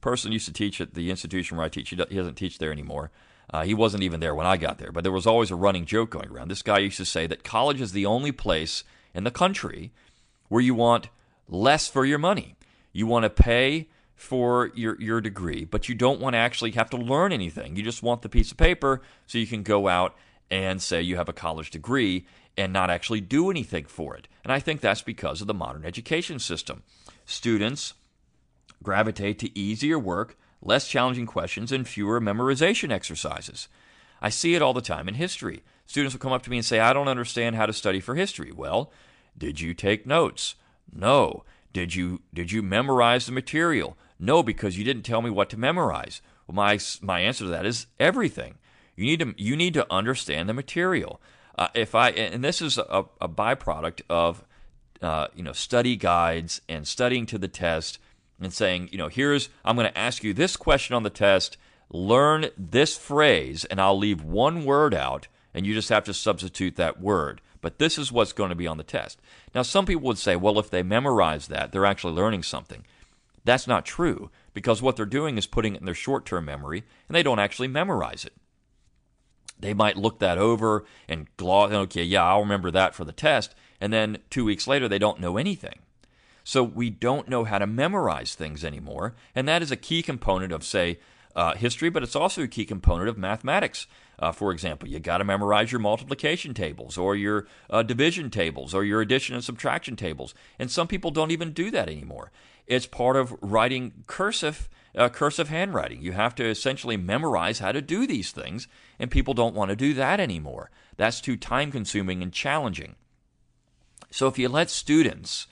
person 0.00 0.32
used 0.32 0.46
to 0.46 0.52
teach 0.54 0.80
at 0.80 0.94
the 0.94 1.10
institution 1.10 1.58
where 1.58 1.66
I 1.66 1.68
teach. 1.68 1.90
He 1.90 1.96
doesn't 1.96 2.36
teach 2.36 2.56
there 2.56 2.72
anymore. 2.72 3.10
Uh, 3.50 3.64
he 3.64 3.74
wasn't 3.74 4.02
even 4.02 4.20
there 4.20 4.34
when 4.34 4.46
I 4.46 4.56
got 4.56 4.78
there, 4.78 4.92
but 4.92 5.02
there 5.02 5.12
was 5.12 5.26
always 5.26 5.50
a 5.50 5.56
running 5.56 5.86
joke 5.86 6.10
going 6.10 6.28
around. 6.28 6.48
This 6.48 6.62
guy 6.62 6.78
used 6.78 6.98
to 6.98 7.04
say 7.04 7.26
that 7.26 7.44
college 7.44 7.80
is 7.80 7.92
the 7.92 8.06
only 8.06 8.32
place 8.32 8.84
in 9.14 9.24
the 9.24 9.30
country 9.30 9.90
where 10.48 10.60
you 10.60 10.74
want 10.74 11.08
less 11.48 11.88
for 11.88 12.04
your 12.04 12.18
money. 12.18 12.56
You 12.92 13.06
want 13.06 13.24
to 13.24 13.30
pay 13.30 13.88
for 14.14 14.70
your, 14.74 15.00
your 15.00 15.20
degree, 15.20 15.64
but 15.64 15.88
you 15.88 15.94
don't 15.94 16.20
want 16.20 16.34
to 16.34 16.38
actually 16.38 16.72
have 16.72 16.90
to 16.90 16.96
learn 16.96 17.32
anything. 17.32 17.76
You 17.76 17.82
just 17.82 18.02
want 18.02 18.22
the 18.22 18.28
piece 18.28 18.50
of 18.50 18.56
paper 18.56 19.00
so 19.26 19.38
you 19.38 19.46
can 19.46 19.62
go 19.62 19.88
out 19.88 20.16
and 20.50 20.82
say 20.82 21.00
you 21.00 21.16
have 21.16 21.28
a 21.28 21.34
college 21.34 21.70
degree 21.70 22.26
and 22.56 22.72
not 22.72 22.90
actually 22.90 23.20
do 23.20 23.50
anything 23.50 23.84
for 23.84 24.16
it. 24.16 24.26
And 24.42 24.52
I 24.52 24.58
think 24.58 24.80
that's 24.80 25.02
because 25.02 25.40
of 25.40 25.46
the 25.46 25.54
modern 25.54 25.84
education 25.84 26.38
system. 26.38 26.82
Students 27.24 27.94
gravitate 28.82 29.38
to 29.38 29.58
easier 29.58 29.98
work, 29.98 30.36
less 30.60 30.88
challenging 30.88 31.26
questions, 31.26 31.72
and 31.72 31.86
fewer 31.86 32.20
memorization 32.20 32.90
exercises. 32.90 33.68
I 34.20 34.28
see 34.30 34.54
it 34.54 34.62
all 34.62 34.74
the 34.74 34.80
time 34.80 35.08
in 35.08 35.14
history. 35.14 35.62
Students 35.86 36.14
will 36.14 36.20
come 36.20 36.32
up 36.32 36.42
to 36.42 36.50
me 36.50 36.58
and 36.58 36.66
say, 36.66 36.80
I 36.80 36.92
don't 36.92 37.08
understand 37.08 37.56
how 37.56 37.66
to 37.66 37.72
study 37.72 38.00
for 38.00 38.14
history. 38.14 38.52
Well, 38.52 38.92
did 39.36 39.60
you 39.60 39.74
take 39.74 40.06
notes? 40.06 40.56
No. 40.92 41.44
Did 41.72 41.94
you 41.94 42.22
did 42.32 42.50
you 42.50 42.62
memorize 42.62 43.26
the 43.26 43.32
material? 43.32 43.96
No, 44.18 44.42
because 44.42 44.76
you 44.76 44.84
didn't 44.84 45.02
tell 45.02 45.22
me 45.22 45.30
what 45.30 45.50
to 45.50 45.56
memorize. 45.56 46.20
Well, 46.46 46.56
my 46.56 46.78
my 47.00 47.20
answer 47.20 47.44
to 47.44 47.50
that 47.50 47.66
is 47.66 47.86
everything. 48.00 48.56
You 48.96 49.04
need 49.04 49.20
to 49.20 49.34
you 49.36 49.54
need 49.54 49.74
to 49.74 49.86
understand 49.92 50.48
the 50.48 50.54
material. 50.54 51.20
Uh, 51.56 51.68
if 51.74 51.94
I 51.94 52.10
and 52.10 52.42
this 52.42 52.60
is 52.60 52.78
a, 52.78 53.04
a 53.20 53.28
byproduct 53.28 54.00
of 54.08 54.44
uh, 55.02 55.28
you 55.34 55.42
know 55.42 55.52
study 55.52 55.94
guides 55.94 56.60
and 56.68 56.88
studying 56.88 57.26
to 57.26 57.38
the 57.38 57.48
test 57.48 57.98
and 58.40 58.52
saying 58.52 58.88
you 58.92 58.98
know 58.98 59.08
here's 59.08 59.48
I'm 59.64 59.76
going 59.76 59.90
to 59.90 59.98
ask 59.98 60.22
you 60.22 60.34
this 60.34 60.56
question 60.56 60.94
on 60.94 61.02
the 61.02 61.10
test. 61.10 61.56
Learn 61.90 62.50
this 62.58 62.98
phrase, 62.98 63.64
and 63.64 63.80
I'll 63.80 63.96
leave 63.96 64.22
one 64.22 64.66
word 64.66 64.92
out, 64.92 65.26
and 65.54 65.64
you 65.64 65.72
just 65.72 65.88
have 65.88 66.04
to 66.04 66.12
substitute 66.12 66.76
that 66.76 67.00
word. 67.00 67.40
But 67.60 67.78
this 67.78 67.98
is 67.98 68.12
what's 68.12 68.34
going 68.34 68.50
to 68.50 68.54
be 68.54 68.66
on 68.66 68.76
the 68.76 68.84
test. 68.84 69.20
Now, 69.54 69.62
some 69.62 69.86
people 69.86 70.02
would 70.02 70.18
say, 70.18 70.36
well, 70.36 70.58
if 70.58 70.70
they 70.70 70.82
memorize 70.82 71.48
that, 71.48 71.72
they're 71.72 71.86
actually 71.86 72.12
learning 72.12 72.42
something. 72.42 72.84
That's 73.44 73.66
not 73.66 73.86
true 73.86 74.30
because 74.52 74.82
what 74.82 74.96
they're 74.96 75.06
doing 75.06 75.38
is 75.38 75.46
putting 75.46 75.74
it 75.74 75.80
in 75.80 75.86
their 75.86 75.94
short 75.94 76.26
term 76.26 76.44
memory 76.44 76.84
and 77.08 77.16
they 77.16 77.22
don't 77.22 77.38
actually 77.38 77.68
memorize 77.68 78.24
it. 78.24 78.34
They 79.58 79.74
might 79.74 79.96
look 79.96 80.18
that 80.18 80.38
over 80.38 80.84
and 81.08 81.34
gloss, 81.36 81.72
okay, 81.72 82.02
yeah, 82.02 82.24
I'll 82.24 82.40
remember 82.40 82.70
that 82.70 82.94
for 82.94 83.04
the 83.04 83.12
test. 83.12 83.54
And 83.80 83.92
then 83.92 84.18
two 84.30 84.44
weeks 84.44 84.66
later, 84.66 84.88
they 84.88 84.98
don't 84.98 85.20
know 85.20 85.36
anything. 85.36 85.80
So 86.48 86.62
we 86.62 86.88
don't 86.88 87.28
know 87.28 87.44
how 87.44 87.58
to 87.58 87.66
memorize 87.66 88.34
things 88.34 88.64
anymore. 88.64 89.14
And 89.34 89.46
that 89.46 89.60
is 89.60 89.70
a 89.70 89.76
key 89.76 90.02
component 90.02 90.50
of, 90.50 90.64
say, 90.64 90.98
uh, 91.36 91.54
history, 91.54 91.90
but 91.90 92.02
it's 92.02 92.16
also 92.16 92.44
a 92.44 92.48
key 92.48 92.64
component 92.64 93.10
of 93.10 93.18
mathematics. 93.18 93.86
Uh, 94.18 94.32
for 94.32 94.50
example, 94.50 94.88
you 94.88 94.98
got 94.98 95.18
to 95.18 95.24
memorize 95.24 95.70
your 95.70 95.78
multiplication 95.78 96.54
tables 96.54 96.96
or 96.96 97.14
your 97.14 97.46
uh, 97.68 97.82
division 97.82 98.30
tables 98.30 98.72
or 98.72 98.82
your 98.82 99.02
addition 99.02 99.34
and 99.34 99.44
subtraction 99.44 99.94
tables. 99.94 100.34
And 100.58 100.70
some 100.70 100.88
people 100.88 101.10
don't 101.10 101.32
even 101.32 101.52
do 101.52 101.70
that 101.70 101.90
anymore. 101.90 102.32
It's 102.66 102.86
part 102.86 103.16
of 103.16 103.36
writing 103.42 104.04
cursive, 104.06 104.70
uh, 104.96 105.10
cursive 105.10 105.50
handwriting. 105.50 106.00
You 106.00 106.12
have 106.12 106.34
to 106.36 106.46
essentially 106.48 106.96
memorize 106.96 107.58
how 107.58 107.72
to 107.72 107.82
do 107.82 108.06
these 108.06 108.32
things, 108.32 108.68
and 108.98 109.10
people 109.10 109.34
don't 109.34 109.54
want 109.54 109.68
to 109.68 109.76
do 109.76 109.92
that 109.92 110.18
anymore. 110.18 110.70
That's 110.96 111.20
too 111.20 111.36
time 111.36 111.70
consuming 111.70 112.22
and 112.22 112.32
challenging. 112.32 112.94
So 114.10 114.28
if 114.28 114.38
you 114.38 114.48
let 114.48 114.70
students 114.70 115.46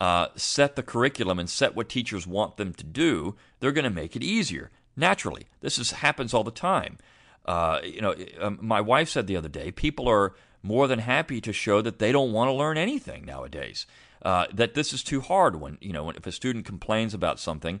uh, 0.00 0.28
set 0.36 0.76
the 0.76 0.82
curriculum 0.82 1.38
and 1.38 1.48
set 1.48 1.74
what 1.74 1.88
teachers 1.88 2.26
want 2.26 2.56
them 2.56 2.72
to 2.74 2.84
do, 2.84 3.36
they're 3.60 3.72
going 3.72 3.84
to 3.84 3.90
make 3.90 4.16
it 4.16 4.22
easier. 4.22 4.70
Naturally, 4.96 5.46
this 5.60 5.78
is, 5.78 5.92
happens 5.92 6.34
all 6.34 6.44
the 6.44 6.50
time. 6.50 6.98
Uh, 7.44 7.80
you 7.84 8.00
know, 8.00 8.14
um, 8.40 8.58
my 8.60 8.80
wife 8.80 9.08
said 9.08 9.26
the 9.26 9.36
other 9.36 9.48
day, 9.48 9.70
people 9.70 10.08
are 10.08 10.34
more 10.62 10.88
than 10.88 10.98
happy 11.00 11.40
to 11.40 11.52
show 11.52 11.82
that 11.82 11.98
they 11.98 12.10
don't 12.10 12.32
want 12.32 12.48
to 12.48 12.52
learn 12.52 12.78
anything 12.78 13.24
nowadays. 13.24 13.86
Uh, 14.22 14.46
that 14.52 14.74
this 14.74 14.94
is 14.94 15.04
too 15.04 15.20
hard. 15.20 15.56
When 15.56 15.76
you 15.82 15.92
know, 15.92 16.04
when, 16.04 16.16
if 16.16 16.26
a 16.26 16.32
student 16.32 16.64
complains 16.64 17.12
about 17.12 17.38
something, 17.38 17.80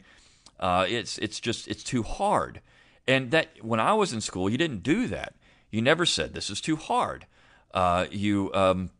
uh, 0.60 0.84
it's 0.86 1.16
it's 1.18 1.40
just 1.40 1.66
it's 1.66 1.82
too 1.82 2.02
hard. 2.02 2.60
And 3.08 3.30
that 3.30 3.48
when 3.62 3.80
I 3.80 3.94
was 3.94 4.12
in 4.12 4.20
school, 4.20 4.50
you 4.50 4.58
didn't 4.58 4.82
do 4.82 5.06
that. 5.06 5.34
You 5.70 5.80
never 5.80 6.04
said 6.04 6.34
this 6.34 6.50
is 6.50 6.60
too 6.60 6.76
hard. 6.76 7.26
Uh, 7.72 8.06
you 8.10 8.52
um, 8.52 8.90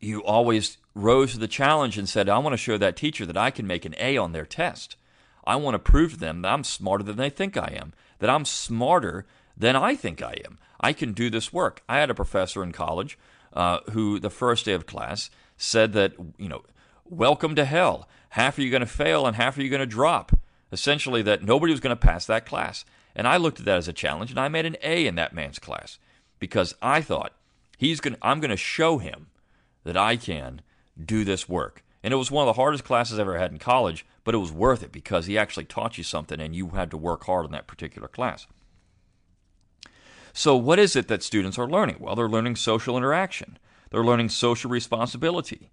you 0.00 0.22
always 0.22 0.76
rose 0.94 1.32
to 1.32 1.38
the 1.38 1.48
challenge 1.48 1.98
and 1.98 2.08
said, 2.08 2.28
"I 2.28 2.38
want 2.38 2.52
to 2.52 2.58
show 2.58 2.76
that 2.78 2.96
teacher 2.96 3.26
that 3.26 3.36
I 3.36 3.50
can 3.50 3.66
make 3.66 3.84
an 3.84 3.94
A 3.98 4.16
on 4.16 4.32
their 4.32 4.46
test. 4.46 4.96
I 5.44 5.56
want 5.56 5.74
to 5.74 5.78
prove 5.78 6.12
to 6.12 6.18
them 6.18 6.42
that 6.42 6.52
I'm 6.52 6.64
smarter 6.64 7.04
than 7.04 7.16
they 7.16 7.30
think 7.30 7.56
I 7.56 7.74
am. 7.80 7.92
That 8.18 8.30
I'm 8.30 8.44
smarter 8.44 9.26
than 9.56 9.76
I 9.76 9.94
think 9.94 10.22
I 10.22 10.34
am. 10.44 10.58
I 10.80 10.92
can 10.92 11.12
do 11.12 11.30
this 11.30 11.52
work. 11.52 11.82
I 11.88 11.98
had 11.98 12.10
a 12.10 12.14
professor 12.14 12.62
in 12.62 12.72
college 12.72 13.18
uh, 13.52 13.80
who, 13.92 14.18
the 14.18 14.30
first 14.30 14.64
day 14.64 14.72
of 14.72 14.86
class, 14.86 15.30
said 15.56 15.92
that, 15.92 16.14
you 16.38 16.48
know, 16.48 16.62
welcome 17.04 17.54
to 17.54 17.64
hell. 17.64 18.08
Half 18.30 18.58
are 18.58 18.62
you 18.62 18.70
going 18.70 18.80
to 18.80 18.86
fail 18.86 19.26
and 19.26 19.36
half 19.36 19.58
are 19.58 19.62
you 19.62 19.68
going 19.68 19.80
to 19.80 19.86
drop. 19.86 20.32
Essentially, 20.72 21.22
that 21.22 21.42
nobody 21.42 21.72
was 21.72 21.80
going 21.80 21.96
to 21.96 22.06
pass 22.06 22.26
that 22.26 22.46
class. 22.46 22.84
And 23.14 23.26
I 23.26 23.36
looked 23.36 23.58
at 23.58 23.66
that 23.66 23.76
as 23.76 23.88
a 23.88 23.92
challenge, 23.92 24.30
and 24.30 24.38
I 24.38 24.48
made 24.48 24.66
an 24.66 24.76
A 24.82 25.06
in 25.06 25.16
that 25.16 25.34
man's 25.34 25.58
class 25.58 25.98
because 26.38 26.74
I 26.80 27.02
thought 27.02 27.32
he's 27.76 28.00
going. 28.00 28.16
I'm 28.22 28.38
going 28.38 28.52
to 28.52 28.56
show 28.56 28.98
him 28.98 29.26
that 29.82 29.96
I 29.96 30.16
can 30.16 30.62
do 31.06 31.24
this 31.24 31.48
work. 31.48 31.82
And 32.02 32.14
it 32.14 32.16
was 32.16 32.30
one 32.30 32.46
of 32.48 32.54
the 32.54 32.60
hardest 32.60 32.84
classes 32.84 33.18
I 33.18 33.22
ever 33.22 33.38
had 33.38 33.52
in 33.52 33.58
college, 33.58 34.06
but 34.24 34.34
it 34.34 34.38
was 34.38 34.52
worth 34.52 34.82
it 34.82 34.92
because 34.92 35.26
he 35.26 35.36
actually 35.36 35.66
taught 35.66 35.98
you 35.98 36.04
something, 36.04 36.40
and 36.40 36.54
you 36.54 36.70
had 36.70 36.90
to 36.92 36.96
work 36.96 37.24
hard 37.24 37.44
on 37.44 37.52
that 37.52 37.66
particular 37.66 38.08
class. 38.08 38.46
So, 40.32 40.56
what 40.56 40.78
is 40.78 40.96
it 40.96 41.08
that 41.08 41.22
students 41.22 41.58
are 41.58 41.68
learning? 41.68 41.96
Well, 41.98 42.14
they're 42.14 42.28
learning 42.28 42.56
social 42.56 42.96
interaction, 42.96 43.58
they're 43.90 44.04
learning 44.04 44.30
social 44.30 44.70
responsibility. 44.70 45.70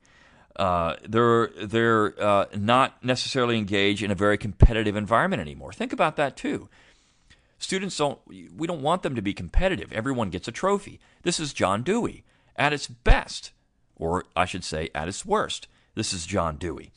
Uh, 0.58 0.96
they're 1.08 1.50
they're 1.62 2.20
uh, 2.22 2.46
not 2.56 3.04
necessarily 3.04 3.58
engaged 3.58 4.02
in 4.02 4.10
a 4.10 4.16
very 4.16 4.40
competitive 4.40 4.96
environment 4.96 5.40
anymore. 5.40 5.72
Think 5.72 5.94
about 5.94 6.16
that 6.16 6.36
too. 6.36 6.68
Students 7.60 7.96
don't. 7.96 8.20
We 8.28 8.66
don't 8.66 8.82
want 8.82 9.04
them 9.04 9.14
to 9.16 9.22
be 9.22 9.34
competitive. 9.34 9.94
Everyone 9.94 10.32
gets 10.32 10.48
a 10.48 10.52
trophy. 10.52 11.00
This 11.22 11.40
is 11.40 11.54
John 11.54 11.84
Dewey 11.84 12.24
at 12.56 12.74
its 12.74 12.88
best, 12.88 13.52
or 13.98 14.26
I 14.36 14.46
should 14.46 14.64
say, 14.64 14.90
at 14.96 15.08
its 15.08 15.26
worst. 15.26 15.68
This 15.96 16.14
is 16.14 16.26
John 16.26 16.58
Dewey. 16.58 16.92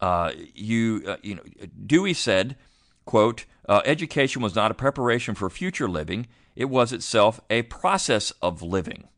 Uh, 0.00 0.32
you 0.54 1.02
uh, 1.06 1.16
you 1.22 1.34
know 1.36 1.42
Dewey 1.86 2.14
said, 2.14 2.56
"quote 3.04 3.44
uh, 3.68 3.82
Education 3.84 4.42
was 4.42 4.54
not 4.54 4.70
a 4.70 4.74
preparation 4.74 5.34
for 5.34 5.48
future 5.50 5.88
living. 5.88 6.26
It 6.56 6.66
was 6.66 6.92
itself 6.92 7.40
a 7.50 7.62
process 7.62 8.32
of 8.42 8.62
living." 8.62 9.08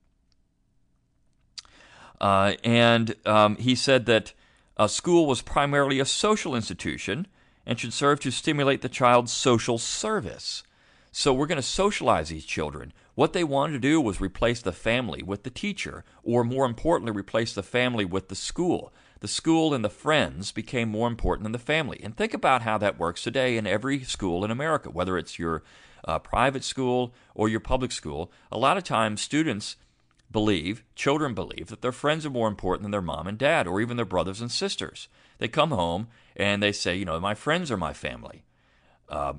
Uh, 2.20 2.54
and 2.62 3.16
um, 3.26 3.56
he 3.56 3.74
said 3.74 4.06
that 4.06 4.32
a 4.76 4.88
school 4.88 5.26
was 5.26 5.42
primarily 5.42 5.98
a 5.98 6.04
social 6.04 6.54
institution 6.54 7.26
and 7.66 7.78
should 7.78 7.92
serve 7.92 8.20
to 8.20 8.30
stimulate 8.30 8.80
the 8.82 8.88
child's 8.88 9.32
social 9.32 9.78
service. 9.78 10.62
So 11.14 11.34
we're 11.34 11.46
going 11.46 11.56
to 11.56 11.62
socialize 11.62 12.30
these 12.30 12.46
children. 12.46 12.94
What 13.14 13.34
they 13.34 13.44
wanted 13.44 13.74
to 13.74 13.78
do 13.78 14.00
was 14.00 14.18
replace 14.18 14.62
the 14.62 14.72
family 14.72 15.22
with 15.22 15.42
the 15.42 15.50
teacher, 15.50 16.04
or 16.22 16.42
more 16.42 16.64
importantly, 16.64 17.12
replace 17.12 17.52
the 17.52 17.62
family 17.62 18.06
with 18.06 18.28
the 18.28 18.34
school. 18.34 18.94
The 19.20 19.28
school 19.28 19.74
and 19.74 19.84
the 19.84 19.90
friends 19.90 20.52
became 20.52 20.88
more 20.88 21.06
important 21.06 21.44
than 21.44 21.52
the 21.52 21.58
family. 21.58 22.00
And 22.02 22.16
think 22.16 22.32
about 22.32 22.62
how 22.62 22.78
that 22.78 22.98
works 22.98 23.22
today 23.22 23.58
in 23.58 23.66
every 23.66 24.02
school 24.04 24.42
in 24.42 24.50
America, 24.50 24.88
whether 24.88 25.18
it's 25.18 25.38
your 25.38 25.62
uh, 26.08 26.18
private 26.18 26.64
school 26.64 27.12
or 27.34 27.46
your 27.46 27.60
public 27.60 27.92
school. 27.92 28.32
A 28.50 28.56
lot 28.56 28.78
of 28.78 28.82
times, 28.82 29.20
students 29.20 29.76
believe, 30.30 30.82
children 30.94 31.34
believe, 31.34 31.66
that 31.66 31.82
their 31.82 31.92
friends 31.92 32.24
are 32.24 32.30
more 32.30 32.48
important 32.48 32.84
than 32.84 32.90
their 32.90 33.02
mom 33.02 33.26
and 33.26 33.36
dad 33.36 33.66
or 33.66 33.82
even 33.82 33.98
their 33.98 34.06
brothers 34.06 34.40
and 34.40 34.50
sisters. 34.50 35.08
They 35.36 35.48
come 35.48 35.72
home 35.72 36.08
and 36.34 36.62
they 36.62 36.72
say, 36.72 36.96
you 36.96 37.04
know, 37.04 37.20
my 37.20 37.34
friends 37.34 37.70
are 37.70 37.76
my 37.76 37.92
family. 37.92 38.44
Uh, 39.10 39.34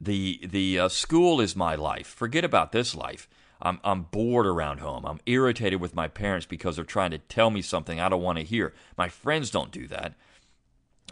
the 0.00 0.40
the 0.44 0.78
uh, 0.78 0.88
school 0.88 1.40
is 1.40 1.56
my 1.56 1.74
life. 1.74 2.06
Forget 2.06 2.44
about 2.44 2.72
this 2.72 2.94
life. 2.94 3.28
I'm, 3.64 3.78
I'm 3.84 4.02
bored 4.02 4.46
around 4.46 4.80
home. 4.80 5.04
I'm 5.06 5.20
irritated 5.24 5.80
with 5.80 5.94
my 5.94 6.08
parents 6.08 6.46
because 6.46 6.74
they're 6.74 6.84
trying 6.84 7.12
to 7.12 7.18
tell 7.18 7.48
me 7.48 7.62
something 7.62 8.00
I 8.00 8.08
don't 8.08 8.22
want 8.22 8.38
to 8.38 8.44
hear. 8.44 8.74
My 8.98 9.08
friends 9.08 9.50
don't 9.50 9.70
do 9.70 9.86
that. 9.86 10.14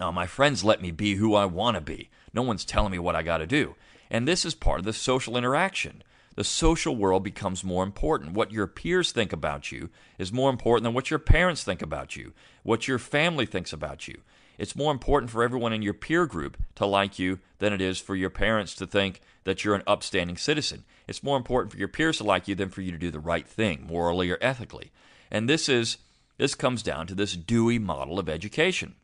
Uh, 0.00 0.10
my 0.10 0.26
friends 0.26 0.64
let 0.64 0.82
me 0.82 0.90
be 0.90 1.14
who 1.14 1.34
I 1.34 1.44
want 1.44 1.76
to 1.76 1.80
be. 1.80 2.10
No 2.34 2.42
one's 2.42 2.64
telling 2.64 2.90
me 2.90 2.98
what 2.98 3.14
I 3.14 3.22
got 3.22 3.38
to 3.38 3.46
do. 3.46 3.76
And 4.10 4.26
this 4.26 4.44
is 4.44 4.54
part 4.54 4.80
of 4.80 4.84
the 4.84 4.92
social 4.92 5.36
interaction. 5.36 6.02
The 6.34 6.44
social 6.44 6.96
world 6.96 7.22
becomes 7.22 7.62
more 7.62 7.84
important. 7.84 8.32
What 8.32 8.52
your 8.52 8.66
peers 8.66 9.12
think 9.12 9.32
about 9.32 9.70
you 9.70 9.90
is 10.18 10.32
more 10.32 10.50
important 10.50 10.84
than 10.84 10.94
what 10.94 11.10
your 11.10 11.18
parents 11.18 11.62
think 11.62 11.82
about 11.82 12.16
you, 12.16 12.32
what 12.62 12.88
your 12.88 12.98
family 12.98 13.46
thinks 13.46 13.72
about 13.72 14.08
you. 14.08 14.22
It's 14.60 14.76
more 14.76 14.92
important 14.92 15.30
for 15.30 15.42
everyone 15.42 15.72
in 15.72 15.80
your 15.80 15.94
peer 15.94 16.26
group 16.26 16.58
to 16.74 16.84
like 16.84 17.18
you 17.18 17.38
than 17.60 17.72
it 17.72 17.80
is 17.80 17.98
for 17.98 18.14
your 18.14 18.28
parents 18.28 18.74
to 18.74 18.86
think 18.86 19.22
that 19.44 19.64
you're 19.64 19.74
an 19.74 19.82
upstanding 19.86 20.36
citizen. 20.36 20.84
It's 21.08 21.22
more 21.22 21.38
important 21.38 21.72
for 21.72 21.78
your 21.78 21.88
peers 21.88 22.18
to 22.18 22.24
like 22.24 22.46
you 22.46 22.54
than 22.54 22.68
for 22.68 22.82
you 22.82 22.92
to 22.92 22.98
do 22.98 23.10
the 23.10 23.20
right 23.20 23.48
thing, 23.48 23.86
morally 23.88 24.30
or 24.30 24.36
ethically. 24.42 24.92
And 25.30 25.48
this 25.48 25.66
is 25.66 25.96
this 26.36 26.54
comes 26.54 26.82
down 26.82 27.06
to 27.06 27.14
this 27.14 27.36
Dewey 27.36 27.78
model 27.78 28.18
of 28.18 28.28
education. 28.28 28.96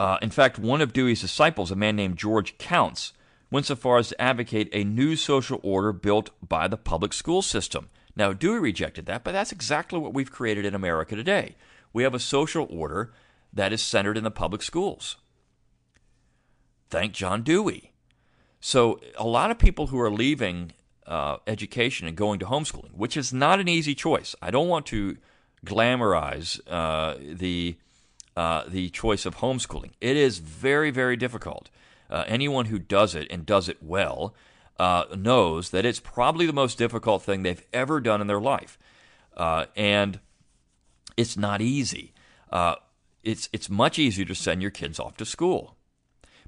Uh, 0.00 0.18
in 0.20 0.30
fact, 0.30 0.58
one 0.58 0.80
of 0.80 0.92
Dewey's 0.92 1.20
disciples, 1.20 1.70
a 1.70 1.76
man 1.76 1.94
named 1.94 2.18
George 2.18 2.58
Counts, 2.58 3.12
went 3.52 3.66
so 3.66 3.76
far 3.76 3.98
as 3.98 4.08
to 4.08 4.20
advocate 4.20 4.68
a 4.72 4.82
new 4.82 5.14
social 5.14 5.60
order 5.62 5.92
built 5.92 6.30
by 6.46 6.66
the 6.66 6.76
public 6.76 7.12
school 7.12 7.42
system. 7.42 7.90
Now, 8.16 8.32
Dewey 8.32 8.58
rejected 8.58 9.06
that, 9.06 9.22
but 9.22 9.30
that's 9.30 9.52
exactly 9.52 10.00
what 10.00 10.14
we've 10.14 10.32
created 10.32 10.64
in 10.64 10.74
America 10.74 11.14
today. 11.14 11.54
We 11.92 12.02
have 12.02 12.14
a 12.14 12.18
social 12.18 12.66
order 12.68 13.12
that 13.52 13.72
is 13.72 13.82
centered 13.82 14.16
in 14.16 14.24
the 14.24 14.30
public 14.30 14.62
schools. 14.62 15.16
Thank 16.88 17.12
John 17.12 17.42
Dewey. 17.42 17.92
So, 18.60 19.00
a 19.16 19.26
lot 19.26 19.50
of 19.50 19.58
people 19.58 19.88
who 19.88 20.00
are 20.00 20.10
leaving 20.10 20.72
uh, 21.06 21.38
education 21.46 22.06
and 22.06 22.16
going 22.16 22.38
to 22.40 22.46
homeschooling, 22.46 22.94
which 22.94 23.16
is 23.16 23.32
not 23.32 23.60
an 23.60 23.68
easy 23.68 23.94
choice. 23.94 24.34
I 24.42 24.50
don't 24.50 24.68
want 24.68 24.86
to 24.86 25.16
glamorize 25.64 26.60
uh, 26.68 27.16
the 27.20 27.76
uh, 28.36 28.64
the 28.68 28.90
choice 28.90 29.24
of 29.24 29.36
homeschooling. 29.36 29.92
It 30.00 30.16
is 30.16 30.38
very, 30.38 30.90
very 30.90 31.16
difficult. 31.16 31.70
Uh, 32.10 32.24
anyone 32.26 32.66
who 32.66 32.78
does 32.78 33.14
it 33.14 33.26
and 33.30 33.46
does 33.46 33.68
it 33.68 33.82
well 33.82 34.34
uh, 34.78 35.04
knows 35.16 35.70
that 35.70 35.86
it's 35.86 36.00
probably 36.00 36.44
the 36.44 36.52
most 36.52 36.76
difficult 36.76 37.22
thing 37.22 37.42
they've 37.42 37.64
ever 37.72 37.98
done 37.98 38.20
in 38.20 38.26
their 38.26 38.40
life, 38.40 38.78
uh, 39.36 39.66
and 39.74 40.20
it's 41.16 41.36
not 41.36 41.60
easy. 41.62 42.12
It's 43.26 43.48
it's 43.52 43.68
much 43.68 43.98
easier 43.98 44.24
to 44.24 44.34
send 44.34 44.62
your 44.62 44.70
kids 44.70 45.00
off 45.00 45.16
to 45.16 45.26
school, 45.26 45.76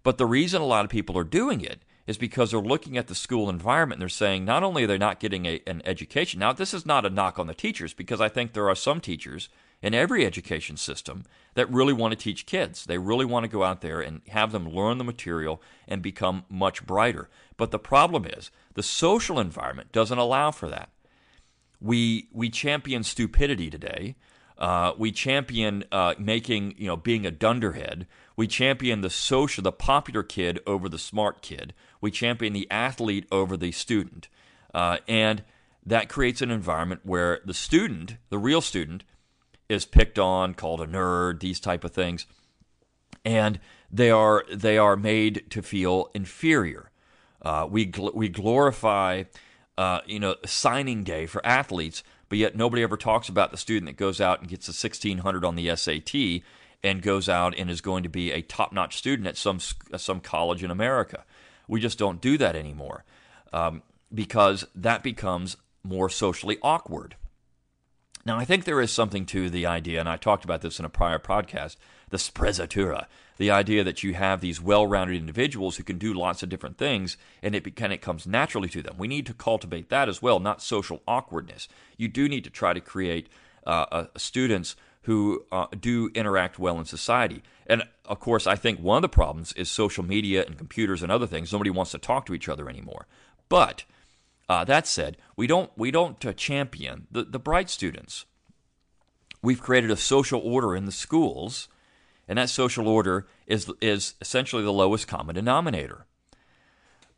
but 0.03 0.17
the 0.17 0.27
reason 0.27 0.63
a 0.63 0.67
lot 0.67 0.85
of 0.85 0.91
people 0.91 1.19
are 1.19 1.25
doing 1.25 1.61
it 1.61 1.83
is 2.07 2.17
because 2.17 2.51
they're 2.51 2.61
looking 2.61 2.97
at 2.97 3.07
the 3.07 3.15
school 3.15 3.51
environment 3.51 3.97
and 3.99 4.03
they're 4.03 4.09
saying 4.09 4.45
not 4.45 4.63
only 4.63 4.85
are 4.85 4.87
they 4.87 4.97
not 4.97 5.21
getting 5.21 5.45
a, 5.45 5.61
an 5.67 5.83
education. 5.85 6.41
Now, 6.41 6.55
this 6.55 6.73
is 6.73 6.87
not 6.87 7.05
a 7.05 7.11
knock 7.11 7.39
on 7.39 7.49
the 7.49 7.55
teachers 7.55 7.93
because 7.93 8.19
I 8.19 8.31
think 8.31 8.53
there 8.53 8.71
are 8.71 8.75
some 8.75 8.99
teachers 8.99 9.51
in 9.83 9.93
every 9.93 10.25
education 10.25 10.79
system 10.79 11.25
that 11.53 11.71
really 11.71 11.93
want 11.93 12.13
to 12.13 12.17
teach 12.17 12.47
kids. 12.47 12.87
They 12.87 12.97
really 12.97 13.27
want 13.27 13.45
to 13.45 13.49
go 13.49 13.63
out 13.63 13.83
there 13.83 14.01
and 14.01 14.23
have 14.29 14.53
them 14.53 14.71
learn 14.71 14.97
the 14.97 15.05
material 15.05 15.61
and 15.87 16.01
become 16.01 16.47
much 16.49 16.87
brighter. 16.87 17.29
But 17.59 17.73
the 17.73 17.79
problem 17.79 18.25
is 18.25 18.51
the 18.73 18.83
social 18.83 19.39
environment 19.39 19.93
doesn't 19.93 20.17
allow 20.17 20.51
for 20.51 20.69
that. 20.69 20.89
We 21.81 22.29
we 22.33 22.49
champion 22.49 23.05
stupidity 23.05 23.69
today. 23.69 24.17
Uh, 24.59 24.93
we 24.99 25.13
champion 25.13 25.85
uh, 25.93 26.15
making 26.19 26.75
you 26.77 26.87
know 26.87 26.97
being 26.97 27.25
a 27.25 27.31
dunderhead. 27.31 28.07
We 28.37 28.47
champion 28.47 29.01
the 29.01 29.11
social, 29.11 29.63
the 29.63 29.73
popular 29.73 30.23
kid 30.23 30.61
over 30.67 30.89
the 30.89 30.99
smart 30.99 31.43
kid. 31.43 31.75
We 32.01 32.11
champion 32.11 32.53
the 32.53 32.69
athlete 32.71 33.27
over 33.31 33.57
the 33.57 33.73
student, 33.73 34.29
uh, 34.75 34.99
and 35.07 35.45
that 35.87 36.09
creates 36.09 36.43
an 36.43 36.51
environment 36.51 37.03
where 37.05 37.41
the 37.45 37.55
student, 37.55 38.17
the 38.31 38.39
real 38.39 38.61
student, 38.61 39.05
is 39.69 39.85
picked 39.85 40.19
on, 40.19 40.55
called 40.55 40.81
a 40.81 40.87
nerd, 40.87 41.41
these 41.41 41.61
type 41.61 41.85
of 41.85 41.93
things, 41.93 42.27
and 43.25 43.61
they 43.91 44.11
are 44.11 44.45
they 44.53 44.77
are 44.77 44.97
made 44.97 45.45
to 45.51 45.63
feel 45.63 46.11
inferior. 46.15 46.91
Uh, 47.43 47.67
we 47.71 47.87
gl- 47.87 48.15
we 48.15 48.29
glorify, 48.29 49.23
uh, 49.77 50.01
you 50.07 50.19
know, 50.19 50.35
signing 50.45 51.05
day 51.05 51.27
for 51.27 51.45
athletes, 51.47 52.03
but 52.29 52.39
yet 52.39 52.57
nobody 52.57 52.83
ever 52.83 52.97
talks 52.97 53.29
about 53.29 53.51
the 53.51 53.57
student 53.57 53.87
that 53.87 53.97
goes 53.97 54.21
out 54.21 54.41
and 54.41 54.49
gets 54.49 54.69
a 54.69 54.71
1600 54.71 55.45
on 55.45 55.57
the 55.57 55.75
SAT 55.75 56.43
and 56.83 57.03
goes 57.03 57.29
out 57.29 57.55
and 57.57 57.71
is 57.71 57.81
going 57.81 58.03
to 58.03 58.09
be 58.09 58.31
a 58.31 58.43
top-notch 58.43 58.97
student 58.97 59.27
at 59.27 59.37
some 59.37 59.59
some 59.97 60.21
college 60.21 60.63
in 60.63 60.71
America. 60.71 61.25
We 61.67 61.81
just 61.81 61.99
don't 61.99 62.21
do 62.21 62.39
that 62.39 62.57
anymore 62.57 63.05
um, 63.53 63.83
because 64.13 64.67
that 64.75 65.03
becomes 65.03 65.57
more 65.83 66.09
socially 66.09 66.59
awkward. 66.63 67.17
Now, 68.25 68.39
I 68.39 68.45
think 68.45 68.65
there 68.65 68.81
is 68.81 68.93
something 68.93 69.25
to 69.27 69.49
the 69.49 69.67
idea, 69.67 70.01
and 70.01 70.09
I 70.09 70.17
talked 70.17 70.45
about 70.45 70.61
this 70.61 70.79
in 70.79 70.85
a 70.85 70.91
prior 70.91 71.19
podcast, 71.19 71.77
the 72.11 72.19
sprezzatura, 72.19 73.07
the 73.39 73.51
idea 73.51 73.83
that 73.85 74.03
you 74.03 74.15
have 74.15 74.41
these 74.41 74.61
well-rounded 74.61 75.17
individuals 75.17 75.77
who 75.77 75.83
can 75.85 75.99
do 75.99 76.13
lots 76.13 76.43
of 76.43 76.49
different 76.49 76.77
things, 76.77 77.17
and 77.43 77.55
it 77.55 77.77
kind 77.77 77.93
of 77.93 78.01
comes 78.01 78.27
naturally 78.27 78.69
to 78.69 78.83
them. 78.83 78.97
We 78.99 79.09
need 79.09 79.27
to 79.27 79.35
cultivate 79.35 79.89
that 79.89 80.09
as 80.09 80.21
well, 80.21 80.41
not 80.41 80.61
social 80.61 81.03
awkwardness. 81.07 81.69
You 81.97 82.09
do 82.09 82.29
need 82.29 82.45
to 82.45 82.51
try 82.51 82.73
to 82.73 82.81
create 82.81 83.29
uh, 83.67 84.07
students 84.17 84.77
who 85.03 85.45
uh, 85.51 85.67
do 85.79 86.11
interact 86.15 86.59
well 86.59 86.79
in 86.79 86.85
society. 86.85 87.43
And 87.67 87.85
of 88.05 88.21
course, 88.21 88.47
I 88.47 88.57
think 88.57 88.81
one 88.81 88.99
of 88.99 89.03
the 89.03 89.09
problems 89.09 89.53
is 89.55 89.71
social 89.71 90.05
media 90.05 90.45
and 90.45 90.59
computers 90.59 91.03
and 91.03 91.11
other 91.11 91.27
things. 91.27 91.53
Nobody 91.53 91.71
wants 91.71 91.93
to 91.93 91.99
talk 91.99 92.27
to 92.27 92.35
each 92.35 92.49
other 92.49 92.69
anymore. 92.69 93.07
But 93.49 93.85
uh, 94.49 94.65
that 94.65 94.87
said, 94.87 95.17
we 95.37 95.47
don't 95.47 95.71
we 95.77 95.91
don't 95.91 96.25
uh, 96.27 96.33
champion 96.33 97.07
the, 97.11 97.25
the 97.25 97.39
bright 97.39 97.71
students. 97.71 98.27
We've 99.43 99.63
created 99.63 99.91
a 99.91 99.97
social 99.97 100.41
order 100.41 100.75
in 100.75 100.85
the 100.85 100.93
schools, 100.93 101.69
and 102.29 102.39
that 102.39 102.51
social 102.51 102.87
order 102.87 103.27
is 103.47 103.71
is 103.81 104.15
essentially 104.21 104.63
the 104.63 104.73
lowest 104.73 105.09
common 105.09 105.35
denominator. 105.35 106.07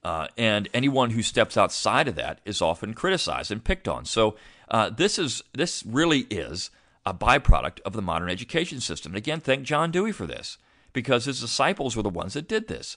Uh, 0.03 0.29
and 0.39 0.69
anyone 0.73 1.11
who 1.11 1.23
steps 1.23 1.59
outside 1.59 2.09
of 2.09 2.15
that 2.15 2.41
is 2.47 2.63
often 2.63 2.95
criticized 2.95 3.51
and 3.51 3.65
picked 3.65 3.87
on. 3.87 4.07
So 4.07 4.37
uh, 4.71 4.89
this 4.89 5.19
is 5.19 5.43
this 5.53 5.85
really 5.85 6.21
is 6.31 6.71
a 7.05 7.13
byproduct 7.13 7.81
of 7.81 7.93
the 7.93 8.03
modern 8.03 8.31
education 8.31 8.81
system. 8.81 9.13
And 9.13 9.19
again, 9.19 9.41
thank 9.41 9.65
John 9.65 9.91
Dewey 9.91 10.13
for 10.13 10.27
this 10.27 10.59
because 10.93 11.25
his 11.25 11.41
disciples 11.41 11.97
were 11.97 12.03
the 12.03 12.09
ones 12.09 12.35
that 12.35 12.49
did 12.49 12.69
this. 12.69 12.97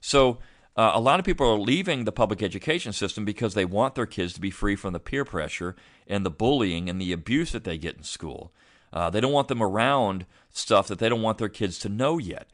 So 0.00 0.38
uh, 0.76 0.92
a 0.94 1.00
lot 1.00 1.18
of 1.18 1.26
people 1.26 1.48
are 1.48 1.58
leaving 1.58 2.04
the 2.04 2.12
public 2.12 2.42
education 2.42 2.92
system 2.92 3.24
because 3.24 3.54
they 3.54 3.64
want 3.64 3.94
their 3.94 4.06
kids 4.06 4.32
to 4.34 4.40
be 4.40 4.50
free 4.50 4.76
from 4.76 4.92
the 4.92 5.00
peer 5.00 5.24
pressure 5.24 5.76
and 6.06 6.24
the 6.24 6.30
bullying 6.30 6.88
and 6.88 7.00
the 7.00 7.12
abuse 7.12 7.52
that 7.52 7.64
they 7.64 7.78
get 7.78 7.96
in 7.96 8.02
school. 8.02 8.52
Uh, 8.92 9.10
they 9.10 9.20
don't 9.20 9.32
want 9.32 9.48
them 9.48 9.62
around 9.62 10.26
stuff 10.50 10.88
that 10.88 10.98
they 10.98 11.08
don't 11.08 11.22
want 11.22 11.38
their 11.38 11.48
kids 11.48 11.78
to 11.78 11.88
know 11.88 12.18
yet. 12.18 12.48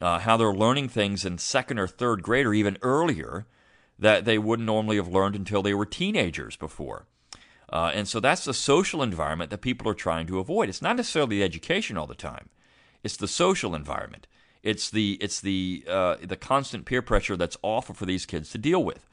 Uh, 0.00 0.18
how 0.18 0.36
they're 0.36 0.52
learning 0.52 0.88
things 0.88 1.24
in 1.24 1.38
second 1.38 1.78
or 1.78 1.86
third 1.86 2.22
grade 2.22 2.46
or 2.46 2.54
even 2.54 2.76
earlier 2.82 3.46
that 3.98 4.24
they 4.24 4.38
wouldn't 4.38 4.66
normally 4.66 4.96
have 4.96 5.08
learned 5.08 5.36
until 5.36 5.62
they 5.62 5.74
were 5.74 5.86
teenagers 5.86 6.56
before. 6.56 7.06
Uh, 7.72 7.90
and 7.94 8.06
so 8.06 8.20
that's 8.20 8.44
the 8.44 8.54
social 8.54 9.02
environment 9.02 9.50
that 9.50 9.60
people 9.60 9.88
are 9.88 9.94
trying 9.94 10.26
to 10.26 10.38
avoid. 10.38 10.68
It's 10.68 10.82
not 10.82 10.96
necessarily 10.96 11.38
the 11.38 11.44
education 11.44 11.96
all 11.96 12.06
the 12.06 12.14
time; 12.14 12.48
it's 13.02 13.16
the 13.16 13.28
social 13.28 13.74
environment. 13.74 14.26
It's 14.62 14.90
the 14.90 15.18
it's 15.20 15.40
the 15.40 15.84
uh, 15.88 16.16
the 16.22 16.36
constant 16.36 16.84
peer 16.84 17.02
pressure 17.02 17.36
that's 17.36 17.56
awful 17.62 17.94
for 17.94 18.06
these 18.06 18.26
kids 18.26 18.50
to 18.50 18.58
deal 18.58 18.82
with. 18.82 19.06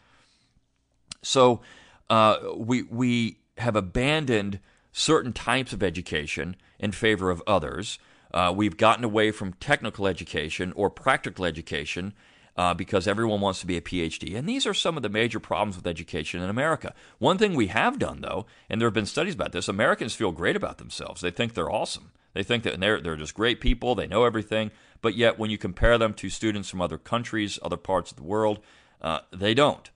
So 1.22 1.62
uh, 2.10 2.38
we 2.56 2.84
we 2.84 3.38
have 3.58 3.76
abandoned 3.76 4.60
certain 4.92 5.34
types 5.34 5.74
of 5.74 5.84
education 5.84 6.56
in 6.80 6.92
favor 6.92 7.30
of 7.30 7.42
others. 7.48 8.00
Uh, 8.34 8.54
we've 8.56 8.78
gotten 8.78 9.04
away 9.04 9.32
from 9.32 9.54
technical 9.54 10.08
education 10.08 10.74
or 10.76 10.90
practical 10.90 11.46
education 11.46 12.14
uh, 12.58 12.74
because 12.74 13.08
everyone 13.08 13.42
wants 13.42 13.60
to 13.62 13.68
be 13.68 13.78
a 13.78 13.82
PhD. 13.82 14.36
And 14.36 14.48
these 14.48 14.66
are 14.66 14.74
some 14.74 14.98
of 14.98 15.04
the 15.04 15.10
major 15.10 15.40
problems 15.40 15.76
with 15.76 15.88
education 15.88 16.42
in 16.42 16.50
America. 16.50 16.94
One 17.18 17.38
thing 17.38 17.54
we 17.54 17.68
have 17.68 18.00
done, 18.00 18.22
though, 18.22 18.46
and 18.70 18.80
there 18.80 18.88
have 18.88 18.94
been 18.94 19.06
studies 19.06 19.36
about 19.36 19.52
this, 19.52 19.68
Americans 19.68 20.16
feel 20.16 20.32
great 20.32 20.56
about 20.56 20.78
themselves. 20.78 21.22
They 21.22 21.32
think 21.32 21.54
they're 21.54 21.72
awesome. 21.72 22.12
They 22.34 22.44
think 22.44 22.64
that 22.64 22.80
they're, 22.80 23.02
they're 23.02 23.16
just 23.16 23.34
great 23.34 23.60
people, 23.60 23.96
they 23.96 24.08
know 24.08 24.24
everything. 24.24 24.72
But 25.02 25.16
yet, 25.16 25.40
when 25.40 25.50
you 25.50 25.58
compare 25.58 25.98
them 25.98 26.14
to 26.16 26.30
students 26.30 26.70
from 26.70 26.82
other 26.82 26.98
countries, 26.98 27.60
other 27.62 27.78
parts 27.78 28.12
of 28.12 28.18
the 28.18 28.24
world, 28.24 28.60
uh, 29.02 29.20
they 29.32 29.54
don't. 29.54 29.90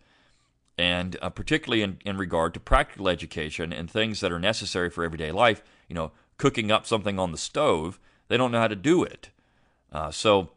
And 0.77 1.17
uh, 1.21 1.29
particularly 1.29 1.81
in, 1.81 1.99
in 2.05 2.17
regard 2.17 2.53
to 2.53 2.59
practical 2.59 3.07
education 3.07 3.71
and 3.71 3.89
things 3.89 4.19
that 4.19 4.31
are 4.31 4.39
necessary 4.39 4.89
for 4.89 5.03
everyday 5.03 5.31
life, 5.31 5.63
you 5.87 5.95
know, 5.95 6.11
cooking 6.37 6.71
up 6.71 6.85
something 6.85 7.17
on 7.17 7.31
the 7.31 7.37
stove, 7.37 7.99
they 8.27 8.37
don't 8.37 8.51
know 8.51 8.59
how 8.59 8.67
to 8.67 8.75
do 8.75 9.03
it. 9.03 9.29
Uh, 9.91 10.11
so 10.11 10.49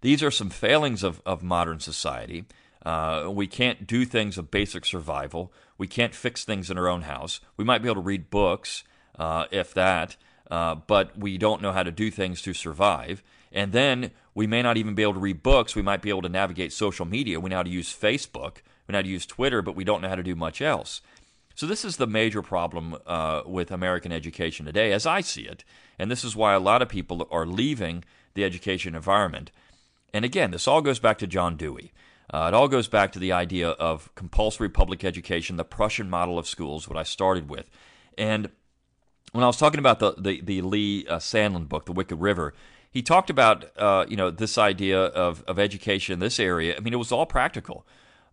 these 0.00 0.22
are 0.22 0.30
some 0.30 0.50
failings 0.50 1.02
of, 1.02 1.22
of 1.24 1.42
modern 1.42 1.80
society. 1.80 2.44
Uh, 2.84 3.28
we 3.30 3.46
can't 3.46 3.86
do 3.86 4.04
things 4.04 4.38
of 4.38 4.50
basic 4.50 4.84
survival. 4.84 5.52
We 5.78 5.86
can't 5.86 6.14
fix 6.14 6.44
things 6.44 6.70
in 6.70 6.78
our 6.78 6.88
own 6.88 7.02
house. 7.02 7.40
We 7.56 7.64
might 7.64 7.82
be 7.82 7.88
able 7.88 8.02
to 8.02 8.06
read 8.06 8.30
books, 8.30 8.84
uh, 9.18 9.46
if 9.50 9.74
that, 9.74 10.16
uh, 10.50 10.76
but 10.76 11.18
we 11.18 11.38
don't 11.38 11.62
know 11.62 11.72
how 11.72 11.82
to 11.82 11.90
do 11.90 12.10
things 12.10 12.42
to 12.42 12.54
survive. 12.54 13.22
And 13.52 13.72
then 13.72 14.10
we 14.34 14.46
may 14.46 14.62
not 14.62 14.76
even 14.76 14.94
be 14.94 15.02
able 15.02 15.14
to 15.14 15.20
read 15.20 15.42
books. 15.42 15.74
We 15.74 15.82
might 15.82 16.02
be 16.02 16.10
able 16.10 16.22
to 16.22 16.28
navigate 16.28 16.72
social 16.72 17.06
media. 17.06 17.40
We 17.40 17.50
know 17.50 17.56
how 17.56 17.62
to 17.62 17.70
use 17.70 17.92
Facebook 17.92 18.58
We 18.86 18.92
know 18.92 18.98
how 18.98 19.02
to 19.02 19.08
use 19.08 19.26
Twitter, 19.26 19.62
but 19.62 19.76
we 19.76 19.84
don't 19.84 20.00
know 20.00 20.08
how 20.08 20.14
to 20.14 20.22
do 20.22 20.34
much 20.34 20.60
else. 20.60 21.00
So 21.54 21.66
this 21.66 21.84
is 21.84 21.96
the 21.96 22.06
major 22.06 22.42
problem 22.42 22.96
uh, 23.06 23.42
with 23.46 23.70
American 23.70 24.12
education 24.12 24.66
today, 24.66 24.92
as 24.92 25.06
I 25.06 25.22
see 25.22 25.42
it, 25.42 25.64
and 25.98 26.10
this 26.10 26.22
is 26.22 26.36
why 26.36 26.52
a 26.52 26.60
lot 26.60 26.82
of 26.82 26.88
people 26.88 27.26
are 27.30 27.46
leaving 27.46 28.04
the 28.34 28.44
education 28.44 28.94
environment. 28.94 29.50
And 30.12 30.24
again, 30.24 30.50
this 30.50 30.68
all 30.68 30.82
goes 30.82 30.98
back 30.98 31.18
to 31.18 31.26
John 31.26 31.56
Dewey. 31.56 31.92
Uh, 32.32 32.46
it 32.48 32.54
all 32.54 32.68
goes 32.68 32.88
back 32.88 33.12
to 33.12 33.18
the 33.18 33.32
idea 33.32 33.70
of 33.70 34.14
compulsory 34.14 34.68
public 34.68 35.04
education, 35.04 35.56
the 35.56 35.64
Prussian 35.64 36.10
model 36.10 36.38
of 36.38 36.46
schools, 36.46 36.88
what 36.88 36.98
I 36.98 37.04
started 37.04 37.48
with. 37.48 37.70
And 38.18 38.50
when 39.32 39.44
I 39.44 39.46
was 39.46 39.56
talking 39.56 39.78
about 39.78 39.98
the 39.98 40.14
the, 40.18 40.40
the 40.40 40.62
Lee 40.62 41.06
uh, 41.06 41.18
Sandlin 41.18 41.68
book, 41.68 41.86
The 41.86 41.92
Wicked 41.92 42.16
River, 42.16 42.52
he 42.90 43.02
talked 43.02 43.30
about 43.30 43.64
uh, 43.78 44.06
you 44.08 44.16
know 44.16 44.30
this 44.30 44.58
idea 44.58 45.00
of 45.00 45.44
of 45.44 45.58
education 45.58 46.14
in 46.14 46.18
this 46.18 46.40
area. 46.40 46.76
I 46.76 46.80
mean, 46.80 46.92
it 46.92 46.98
was 46.98 47.12
all 47.12 47.26
practical. 47.26 47.86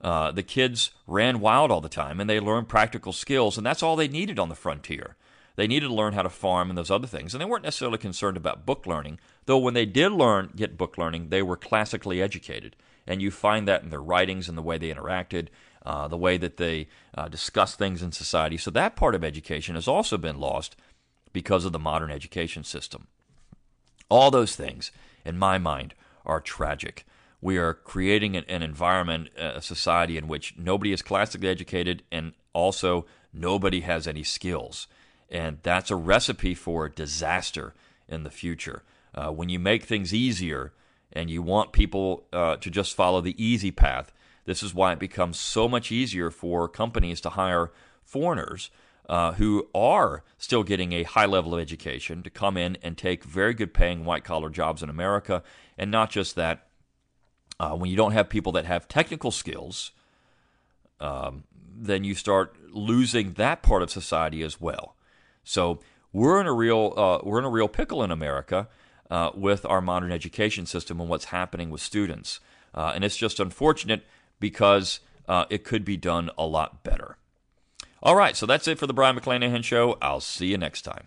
Uh, 0.04 0.32
the 0.32 0.44
kids 0.44 0.92
ran 1.08 1.40
wild 1.40 1.72
all 1.72 1.82
the 1.82 1.88
time, 1.88 2.20
and 2.20 2.30
they 2.30 2.40
learned 2.40 2.68
practical 2.68 3.14
skills, 3.14 3.58
and 3.58 3.66
that's 3.66 3.82
all 3.82 3.96
they 3.96 4.08
needed 4.08 4.38
on 4.38 4.50
the 4.50 4.56
frontier. 4.56 5.16
They 5.56 5.68
needed 5.68 5.88
to 5.88 5.94
learn 5.94 6.14
how 6.14 6.24
to 6.24 6.30
farm 6.30 6.70
and 6.70 6.78
those 6.78 6.92
other 6.92 7.08
things, 7.08 7.34
and 7.34 7.40
they 7.40 7.46
weren't 7.46 7.64
necessarily 7.64 7.98
concerned 7.98 8.36
about 8.36 8.66
book 8.66 8.86
learning. 8.86 9.20
Though 9.46 9.60
when 9.60 9.74
they 9.74 9.86
did 9.86 10.12
learn 10.12 10.52
get 10.56 10.78
book 10.78 10.98
learning, 10.98 11.30
they 11.30 11.42
were 11.42 11.56
classically 11.56 12.22
educated, 12.22 12.76
and 13.08 13.22
you 13.22 13.32
find 13.32 13.68
that 13.68 13.84
in 13.84 13.90
their 13.90 14.02
writings 14.02 14.50
and 14.50 14.58
the 14.58 14.64
way 14.64 14.78
they 14.78 14.94
interacted, 14.94 15.48
uh, 15.86 16.08
the 16.08 16.18
way 16.18 16.38
that 16.38 16.58
they 16.58 16.88
uh, 17.16 17.28
discuss 17.28 17.76
things 17.76 18.02
in 18.02 18.12
society. 18.12 18.58
So 18.58 18.72
that 18.72 18.96
part 18.96 19.16
of 19.16 19.24
education 19.24 19.76
has 19.76 19.88
also 19.88 20.18
been 20.18 20.40
lost 20.40 20.76
because 21.32 21.66
of 21.66 21.72
the 21.72 21.80
modern 21.80 22.12
education 22.12 22.64
system. 22.64 23.08
All 24.10 24.32
those 24.32 24.56
things, 24.56 24.92
in 25.24 25.38
my 25.38 25.58
mind, 25.58 25.94
are 26.26 26.40
tragic. 26.40 27.06
We 27.44 27.58
are 27.58 27.74
creating 27.74 28.38
an, 28.38 28.46
an 28.48 28.64
environment, 28.64 29.28
a 29.38 29.62
society 29.62 30.18
in 30.18 30.30
which 30.30 30.56
nobody 30.58 30.94
is 30.94 31.02
classically 31.02 31.50
educated 31.50 32.02
and 32.10 32.32
also 32.54 33.06
nobody 33.34 33.82
has 33.82 34.08
any 34.08 34.24
skills. 34.24 34.88
And 35.30 35.58
that's 35.62 35.92
a 35.92 35.98
recipe 35.98 36.56
for 36.56 36.88
disaster 36.88 37.74
in 38.08 38.24
the 38.24 38.30
future. 38.30 38.84
Uh, 39.14 39.30
when 39.30 39.50
you 39.50 39.60
make 39.60 39.84
things 39.84 40.14
easier 40.14 40.72
and 41.12 41.30
you 41.30 41.42
want 41.42 41.74
people 41.74 42.24
uh, 42.32 42.56
to 42.56 42.70
just 42.70 42.96
follow 42.96 43.20
the 43.20 43.44
easy 43.44 43.72
path, 43.72 44.14
this 44.46 44.64
is 44.64 44.74
why 44.74 44.94
it 44.94 45.00
becomes 45.00 45.38
so 45.38 45.68
much 45.68 45.92
easier 45.92 46.32
for 46.32 46.70
companies 46.70 47.20
to 47.20 47.32
hire 47.32 47.74
foreigners 48.06 48.72
uh, 49.10 49.34
who 49.34 49.68
are 49.76 50.24
still 50.38 50.64
getting 50.64 50.94
a 50.94 51.04
high 51.04 51.26
level 51.26 51.54
of 51.54 51.60
education 51.60 52.24
to 52.24 52.30
come 52.30 52.56
in 52.56 52.78
and 52.82 52.98
take 52.98 53.26
very 53.26 53.54
good 53.54 53.74
paying 53.74 54.06
white 54.06 54.24
collar 54.24 54.50
jobs 54.50 54.82
in 54.82 54.90
America. 54.90 55.44
And 55.78 55.92
not 55.92 56.10
just 56.10 56.36
that, 56.38 56.68
uh, 57.64 57.76
when 57.76 57.90
you 57.90 57.96
don't 57.96 58.12
have 58.12 58.28
people 58.28 58.52
that 58.52 58.66
have 58.66 58.90
technical 58.90 59.32
skills, 59.32 59.92
um, 61.00 61.46
then 61.74 62.04
you 62.04 62.14
start 62.14 62.58
losing 62.72 63.34
that 63.34 63.64
part 63.64 63.82
of 63.82 63.90
society 63.90 64.42
as 64.42 64.60
well. 64.60 64.96
So 65.46 65.80
we're 66.12 66.42
in 66.42 66.48
a 66.48 66.54
real 66.54 66.94
uh, 66.98 67.20
we're 67.24 67.40
in 67.40 67.46
a 67.46 67.50
real 67.50 67.70
pickle 67.70 68.04
in 68.04 68.12
America 68.12 68.68
uh, 69.10 69.32
with 69.34 69.66
our 69.66 69.82
modern 69.82 70.12
education 70.12 70.66
system 70.66 71.00
and 71.00 71.10
what's 71.10 71.26
happening 71.26 71.70
with 71.70 71.80
students, 71.80 72.42
uh, 72.74 72.92
and 72.96 73.06
it's 73.06 73.18
just 73.18 73.40
unfortunate 73.40 74.04
because 74.42 75.00
uh, 75.30 75.46
it 75.50 75.64
could 75.64 75.86
be 75.86 75.96
done 75.96 76.30
a 76.38 76.46
lot 76.46 76.84
better. 76.84 77.18
All 78.02 78.18
right, 78.18 78.36
so 78.36 78.46
that's 78.46 78.68
it 78.68 78.78
for 78.78 78.88
the 78.88 78.94
Brion 78.94 79.18
McClanahan 79.18 79.64
Show. 79.64 79.98
I'll 80.02 80.20
see 80.20 80.48
you 80.48 80.58
next 80.58 80.82
time. 80.82 81.06